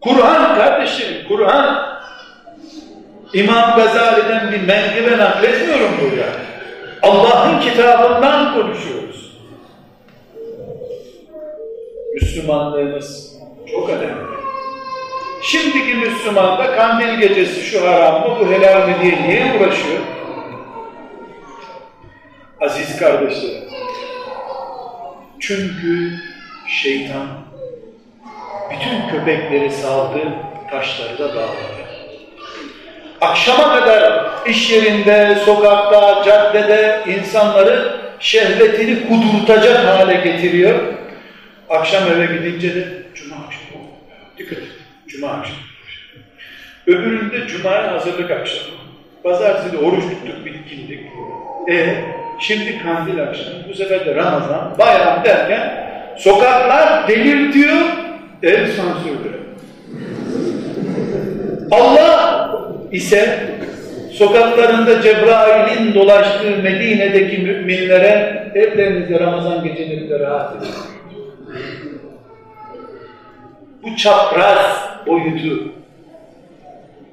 [0.00, 2.00] Kur'an kardeşim, Kur'an
[3.32, 6.26] İmam Gazali'den bir menkıbe nakletmiyorum burada.
[7.02, 9.36] Allah'ın kitabından konuşuyoruz.
[12.14, 13.36] Müslümanlığımız
[13.70, 14.30] çok önemli.
[15.42, 20.00] Şimdiki Müslüman da kandil gecesi şu haram mı bu helal mi diye niye uğraşıyor?
[22.60, 23.68] Aziz kardeşlerim.
[25.40, 26.18] Çünkü
[26.68, 27.26] şeytan
[28.70, 30.18] bütün köpekleri saldı,
[30.70, 31.80] taşları da dağladı.
[33.20, 40.78] Akşama kadar iş yerinde, sokakta, caddede insanları şehvetini kudurtacak hale getiriyor.
[41.70, 43.84] Akşam eve gidince de cuma akşamı.
[44.38, 44.68] Dikkat et.
[45.08, 45.58] Cuma akşamı.
[46.86, 48.76] Öbüründe cumaya hazırlık akşamı.
[49.22, 51.00] Pazartesi de oruç tuttuk, bitkindik.
[51.70, 52.04] E
[52.40, 55.86] şimdi kandil akşamı, bu sefer de Ramazan, bayram derken
[56.18, 57.76] sokaklar delirtiyor,
[58.42, 59.40] ev sansürlü.
[61.70, 62.50] Allah
[62.92, 63.38] ise
[64.12, 70.74] sokaklarında Cebrail'in dolaştığı Medine'deki müminlere evlerinizde Ramazan gecelerinde rahat edin.
[73.82, 74.76] Bu çapraz
[75.06, 75.72] boyutu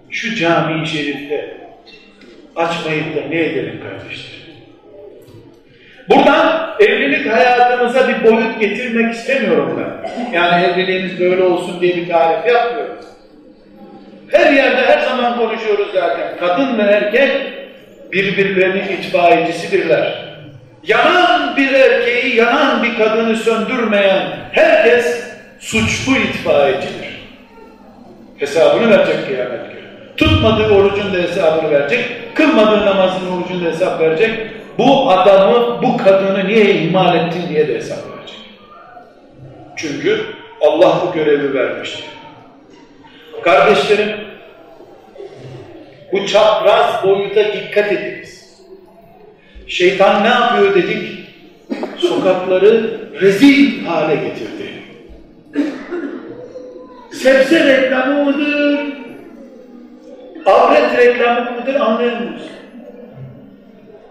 [0.10, 1.58] şu cami-i şerifte
[2.56, 4.37] açmayıp da ne edelim kardeşler?
[6.10, 10.10] Buradan evlilik hayatımıza bir boyut getirmek istemiyorum ben.
[10.38, 12.96] Yani evliliğimiz böyle olsun diye bir tarif yapmıyorum.
[14.32, 16.38] Her yerde her zaman konuşuyoruz zaten.
[16.40, 17.32] Kadın ve erkek
[18.12, 20.28] birbirlerinin itfaiyecisidirler.
[20.84, 25.24] Yanan bir erkeği, yanan bir kadını söndürmeyen herkes
[25.60, 27.28] suçlu itfaiyecidir.
[28.38, 29.77] Hesabını verecek kıyamet.
[30.18, 34.40] Tutmadığı orucun da hesabını verecek, kılmadığı namazın orucun da hesap verecek.
[34.78, 38.40] Bu adamı, bu kadını niye ihmal ettin diye de hesap verecek.
[39.76, 40.26] Çünkü
[40.62, 42.06] Allah bu görevi vermiştir.
[43.44, 44.18] Kardeşlerim,
[46.12, 48.58] bu çapraz boyuta dikkat ediniz.
[49.68, 51.28] Şeytan ne yapıyor dedik?
[51.98, 54.74] Sokakları rezil hale getirdi.
[57.12, 59.07] Sebze reklamı mıdır?
[60.48, 62.42] Avret reklamı mıdır anlayamıyoruz.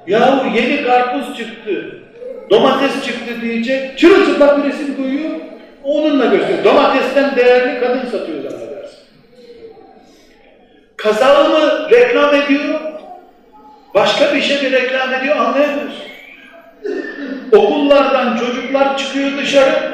[0.06, 1.98] Yahu yeni karpuz çıktı,
[2.50, 5.30] domates çıktı diyecek, çırılçıplak bir resim koyuyor,
[5.84, 6.64] onunla gösteriyor.
[6.64, 8.98] Domatesten değerli kadın satıyor zannedersin.
[10.96, 12.80] Kazağımı reklam ediyor,
[13.94, 16.06] başka bir şey mi reklam ediyor anlayamıyorsun.
[17.52, 19.92] Okullardan çocuklar çıkıyor dışarı,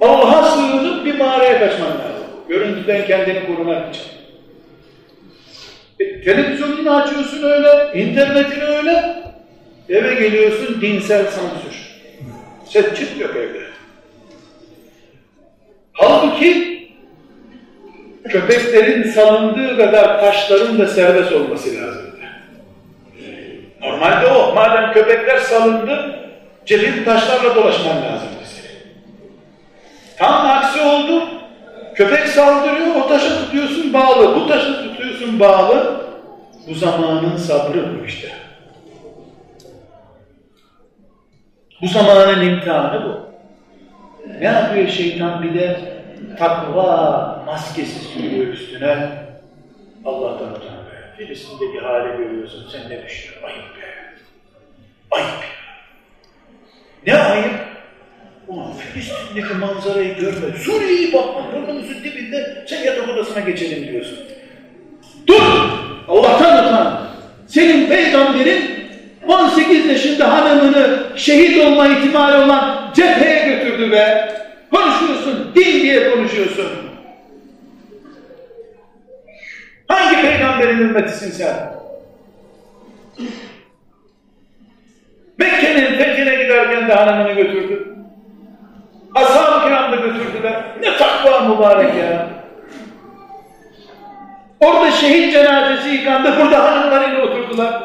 [0.00, 2.26] Allah'a sığınıp bir mağaraya kaçman lazım.
[2.48, 4.15] Görüntüden kendini korumak için.
[6.26, 9.22] Televizyonunu açıyorsun öyle, internetini öyle,
[9.88, 11.96] eve geliyorsun dinsel sansür.
[12.64, 13.60] Ses çıt yok evde.
[15.92, 16.78] Halbuki
[18.28, 22.16] köpeklerin salındığı kadar taşların da serbest olması lazımdı.
[23.80, 24.54] Normalde o.
[24.54, 26.18] Madem köpekler salındı,
[26.66, 28.80] cebin taşlarla dolaşman lazımdı senin.
[30.16, 31.28] Tam aksi oldu.
[31.94, 36.05] Köpek saldırıyor, o taşı tutuyorsun bağlı, bu taşı tutuyorsun bağlı.
[36.68, 38.28] Bu zamanın sabrı bu işte.
[41.82, 43.26] Bu zamanın imtihanı bu.
[44.40, 45.80] Ne yapıyor şeytan bir de
[46.38, 49.08] takva maskesi sürüyor üstüne.
[50.04, 51.80] Allah'tan utan be.
[51.82, 52.68] Hali görüyorsun.
[52.72, 53.46] Sen ne düşünüyorsun?
[53.46, 53.86] Ayıp be.
[55.10, 55.28] Ayıp
[57.06, 57.14] ya.
[57.14, 57.54] Ne ayıp?
[58.48, 60.58] Ulan Filistin'deki manzarayı görme.
[60.58, 61.52] Suriye'yi bakma.
[61.52, 64.18] Burnumuzun dibinde sen yatak odasına geçelim diyorsun.
[65.26, 65.95] Dur!
[66.08, 67.00] Allah'tan utan.
[67.46, 68.76] Senin peygamberin
[69.28, 74.28] 18 yaşında hanımını şehit olma ihtimali olan cepheye götürdü ve
[74.74, 76.66] konuşuyorsun, din diye konuşuyorsun.
[79.88, 81.76] Hangi peygamberin ümmetisin sen?
[85.38, 87.96] Mekke'nin fethine giderken de hanımını götürdü.
[89.14, 90.64] Ashab-ı kiram götürdüler.
[90.82, 92.28] Ne takva mübarek ya.
[94.60, 97.82] Orada şehit cenazesi yıkandı, burada hanımlarıyla oturdular.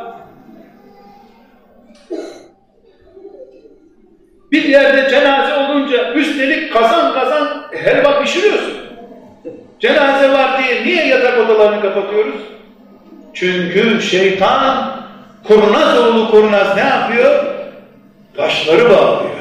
[4.51, 8.77] Bir yerde cenaze olunca üstelik kazan kazan helva pişiriyorsun.
[9.79, 12.41] Cenaze var diye niye yatak odalarını kapatıyoruz?
[13.33, 14.91] Çünkü şeytan
[15.43, 17.45] kurnaz oğlu kurnaz ne yapıyor?
[18.37, 19.31] Taşları bağlıyor.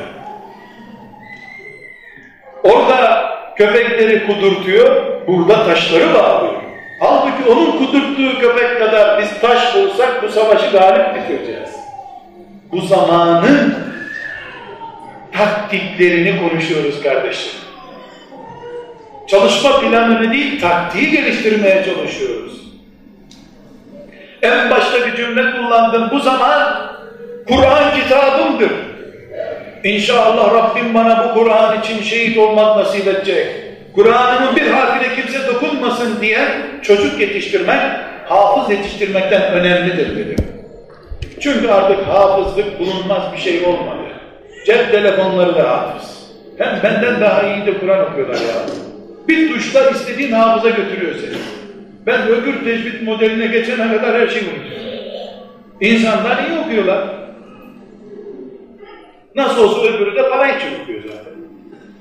[2.64, 6.59] Orada köpekleri kudurtuyor, burada taşları bağlıyor.
[7.00, 11.70] Halbuki onun kudurttuğu köpek kadar biz taş bulsak bu savaşı galip bitireceğiz.
[12.72, 13.74] Bu zamanın
[15.32, 17.52] taktiklerini konuşuyoruz kardeşim.
[19.26, 22.60] Çalışma planını değil, taktiği geliştirmeye çalışıyoruz.
[24.42, 26.10] En başta bir cümle kullandım.
[26.10, 26.90] Bu zaman
[27.48, 28.72] Kur'an kitabımdır.
[29.84, 33.69] İnşallah Rabbim bana bu Kur'an için şehit olmak nasip edecek.
[34.02, 36.48] Kur'an'ımın bir harfine kimse dokunmasın diye
[36.82, 37.80] çocuk yetiştirmek,
[38.24, 40.36] hafız yetiştirmekten önemlidir dedim.
[41.40, 44.00] Çünkü artık hafızlık bulunmaz bir şey olmadı.
[44.66, 46.30] Cep telefonları da hafız.
[46.58, 48.66] Hem benden daha iyi de Kur'an okuyorlar ya.
[49.28, 51.36] Bir tuşla istediğin hafıza götürüyor seni.
[52.06, 54.90] Ben öbür tecvid modeline geçene kadar her şeyi unutuyorum.
[55.80, 57.04] İnsanlar iyi okuyorlar.
[59.34, 61.29] Nasıl olsa öbürü de para için okuyor zaten.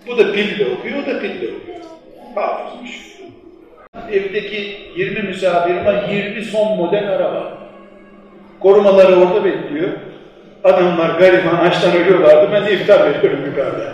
[0.08, 1.80] Bu da pille okuyor, o da pille okuyor.
[2.36, 3.10] Hafızmış.
[4.12, 7.58] Evdeki 20 misafirime 20 son model araba.
[8.60, 9.90] Korumaları orada bekliyor.
[10.64, 12.52] Adamlar gariban açtan ölüyorlardı.
[12.54, 13.94] Ben de iftar veriyorum yukarıda.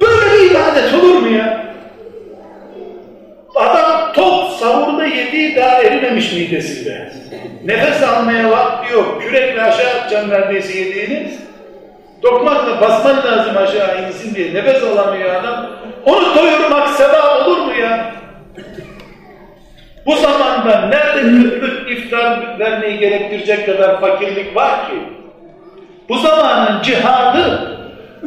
[0.00, 1.74] Böyle bir ibadet olur mu ya?
[3.56, 7.12] Adam top savurda yediği daha erimemiş midesinde.
[7.64, 9.22] Nefes almaya vakti yok.
[9.22, 11.30] Kürekle aşağı atacağım neredeyse yediğini.
[12.22, 14.54] Dokmakla basman lazım aşağı insin diye.
[14.54, 15.66] Nefes alamıyor adam.
[16.06, 18.12] Onu doyurmak sevap olur mu ya?
[20.06, 24.96] Bu zamanda nerede kıtlık iftar vermeyi gerektirecek kadar fakirlik var ki?
[26.08, 27.76] Bu zamanın cihadı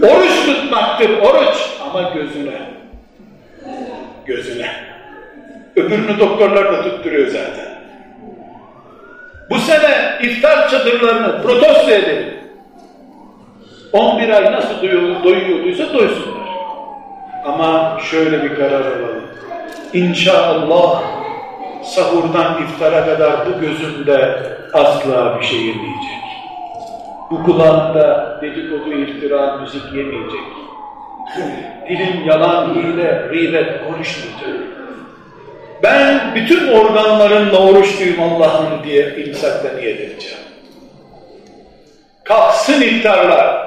[0.01, 1.57] oruç tutmaktır, oruç.
[1.89, 2.61] Ama gözüne.
[4.25, 4.71] Gözüne.
[5.75, 7.73] Öbürünü doktorlar da tutturuyor zaten.
[9.49, 12.42] Bu sene iftar çadırlarını protesto edelim.
[13.93, 16.47] 11 ay nasıl doyuyor, doyuyorduysa doysunlar.
[17.45, 19.23] Ama şöyle bir karar alalım.
[19.93, 21.03] İnşallah
[21.83, 24.39] sahurdan iftara kadar bu gözümde
[24.73, 26.23] asla bir şey yemeyecek.
[27.31, 30.39] Bu kulağımda dedikodu, iftira, müzik yemeyecek.
[31.89, 34.67] Dilim yalan, hile, gıybet konuşmayacak.
[35.83, 40.37] Ben bütün organlarımla oruçluyum Allah'ım diye imsakta niyet edeceğim.
[42.23, 43.62] Kalksın iftarlar.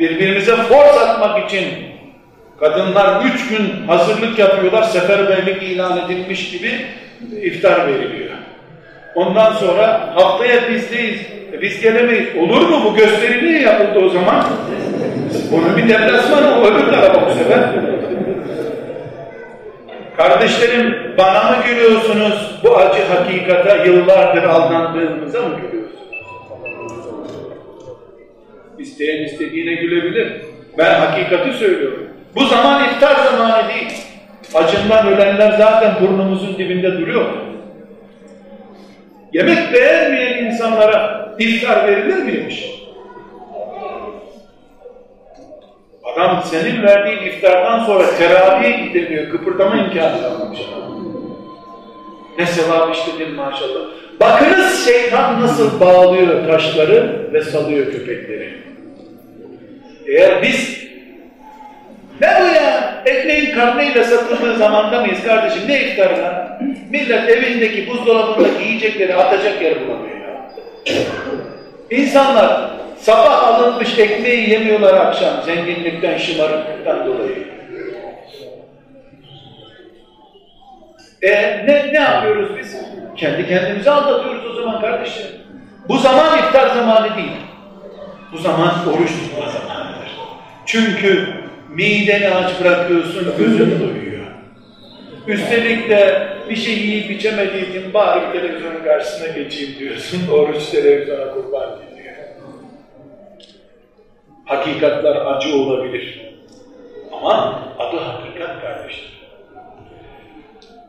[0.00, 1.66] Birbirimize force atmak için
[2.60, 6.70] kadınlar üç gün hazırlık yapıyorlar, seferberlik ilan edilmiş gibi
[7.42, 8.30] iftar veriliyor.
[9.14, 11.20] Ondan sonra haftaya bizdeyiz,
[11.62, 12.36] biz gelemeyiz.
[12.36, 14.44] Olur mu bu gösteri niye yapıldı o zaman?
[15.52, 17.60] Onun bir deplasmanı o öbür tarafa bu sefer.
[20.16, 22.60] Kardeşlerim bana mı gülüyorsunuz?
[22.64, 26.05] Bu acı hakikata yıllardır aldandığımıza mı gülüyorsunuz?
[28.78, 30.32] İsteyen istediğine gülebilir.
[30.78, 32.08] Ben hakikati söylüyorum.
[32.34, 33.92] Bu zaman iftar zamanı değil.
[34.54, 37.26] Acından ölenler zaten burnumuzun dibinde duruyor.
[39.32, 42.70] Yemek beğenmeyen insanlara iftar verilir miymiş?
[46.04, 50.58] Adam senin verdiğin iftardan sonra teraviye gidemiyor, kıpırdama imkanı kalmamış.
[52.38, 53.80] Ne sevap işledin maşallah.
[54.20, 58.65] Bakınız şeytan nasıl bağlıyor taşları ve salıyor köpekleri.
[60.08, 60.86] Eğer biz
[62.20, 63.02] ne bu ya?
[63.06, 65.62] Ekmeğin karnıyla satıldığı zamanda mıyız kardeşim?
[65.68, 66.58] Ne iftarına?
[66.90, 70.50] Millet evindeki buzdolabındaki yiyecekleri atacak yer bulamıyor ya.
[71.90, 77.46] İnsanlar sabah alınmış ekmeği yemiyorlar akşam zenginlikten, şımarıklıktan dolayı.
[81.22, 81.32] E
[81.66, 82.76] ne, ne yapıyoruz biz?
[83.16, 85.26] Kendi kendimizi aldatıyoruz o zaman kardeşim.
[85.88, 87.36] Bu zaman iftar zamanı değil.
[88.32, 89.95] Bu zaman oruç tutma zamanıdır.
[90.66, 91.26] Çünkü
[91.68, 94.26] mideni aç bırakıyorsun, gözün doyuyor.
[95.26, 100.20] Üstelik de bir şey yiyip içemediğin için bari televizyonun karşısına geçeyim diyorsun.
[100.32, 102.14] Oruç televizyona kurban gidiyor.
[104.44, 106.20] Hakikatler acı olabilir.
[107.12, 109.16] Ama adı hakikat kardeşler.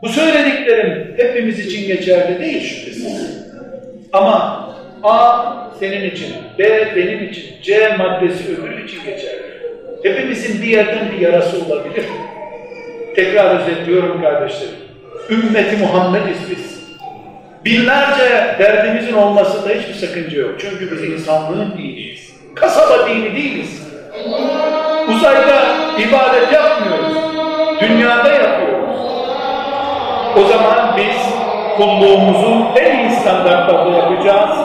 [0.02, 3.48] Bu söylediklerim hepimiz için geçerli değil şüphesiz.
[4.14, 4.68] Ama
[5.04, 5.44] A
[5.80, 9.47] senin için, B benim için, C maddesi öbürü için geçerli.
[10.04, 12.06] Hepimizin bir yerden bir yarası olabilir.
[13.16, 14.76] Tekrar özetliyorum kardeşlerim.
[15.30, 16.78] Ümmeti Muhammediz biz.
[17.66, 20.52] Binlerce derdimizin olmasında hiçbir sakınca yok.
[20.60, 22.34] Çünkü biz insanlığın diniyiz.
[22.56, 23.88] Kasaba dini değiliz.
[25.10, 25.62] Uzayda
[26.00, 27.18] ibadet yapmıyoruz.
[27.82, 29.00] Dünyada yapıyoruz.
[30.38, 31.34] O zaman biz
[31.78, 34.60] kulluğumuzu en iyi standartlarda yapacağız.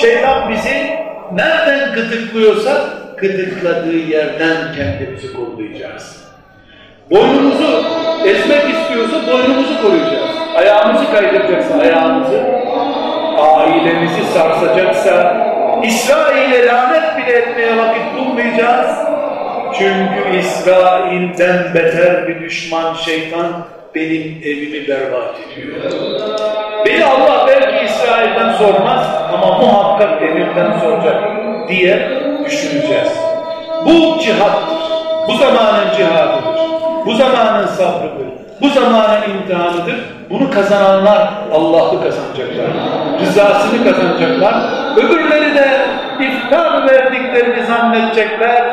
[0.00, 0.98] Şeytan bizi
[1.32, 6.24] nereden gıdıklıyorsa gıdıkladığı yerden kendimizi kollayacağız.
[7.10, 7.84] Boynumuzu
[8.26, 10.30] ezmek istiyorsa boynumuzu koruyacağız.
[10.56, 12.42] Ayağımızı kaydıracaksa ayağımızı,
[13.38, 15.36] ailemizi sarsacaksa
[15.82, 18.96] İsrail'e lanet bile etmeye vakit bulmayacağız.
[19.78, 23.52] Çünkü İsrail'den beter bir düşman şeytan
[23.94, 25.76] benim evimi berbat ediyor.
[26.86, 31.22] Beni Allah belki İsrail'den sormaz ama muhakkak evimden soracak
[31.68, 33.12] diye düşüneceğiz.
[33.84, 34.82] Bu cihattır.
[35.28, 36.60] Bu zamanın cihadıdır.
[37.06, 38.32] Bu zamanın sabrıdır.
[38.60, 39.96] Bu zamanın imtihanıdır.
[40.30, 42.66] Bunu kazananlar Allah'ı kazanacaklar.
[43.20, 44.54] Rızasını kazanacaklar.
[44.96, 45.68] Öbürleri de
[46.20, 48.64] iftar verdiklerini zannedecekler.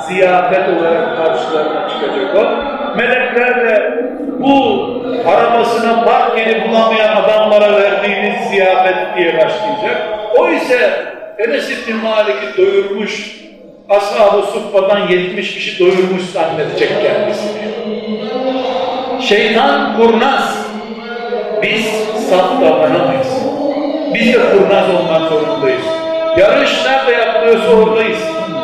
[0.00, 2.44] Ziyafet olarak karşılarına çıkacak o.
[2.96, 4.04] Melekler de
[4.38, 4.86] bu
[5.26, 10.02] arabasına park yeri bulamayan adamlara verdiğiniz ziyafet diye başlayacak.
[10.38, 10.90] O ise
[11.38, 13.40] Enes İbni Malik'i doyurmuş,
[13.88, 17.62] Ashab-ı Suffa'dan 70 kişi doyurmuş zannedecek kendisini.
[19.22, 20.66] Şeytan kurnaz.
[21.62, 21.86] Biz
[22.30, 23.28] saf davranamayız.
[24.14, 25.84] Biz de kurnaz olmak zorundayız.
[26.38, 28.18] Yarış nerede yapılıyorsa oradayız.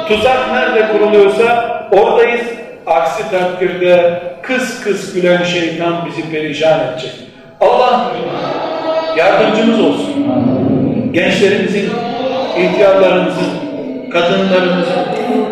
[0.09, 2.47] Tuzak nerede kuruluyorsa oradayız.
[2.87, 7.13] Aksi takdirde kıs kıs gülen şeytan bizi perişan edecek.
[7.61, 8.13] Allah
[9.17, 10.27] yardımcımız olsun.
[11.13, 11.91] Gençlerimizin,
[12.59, 13.51] ihtiyarlarımızın,
[14.13, 15.05] kadınlarımızın,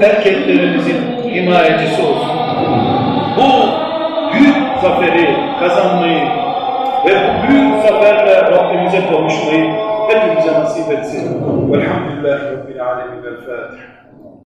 [0.03, 2.39] erkeklerimizin himayecisi olsun.
[3.37, 3.69] Bu
[4.35, 6.23] büyük zaferi kazanmayı
[7.07, 9.71] ve bu büyük zaferle Rabbimize kavuşmayı
[10.09, 11.43] hepimize nasip etsin.
[11.73, 13.25] Velhamdülillahi Rabbil Alemin.
[13.25, 13.98] El Fatiha.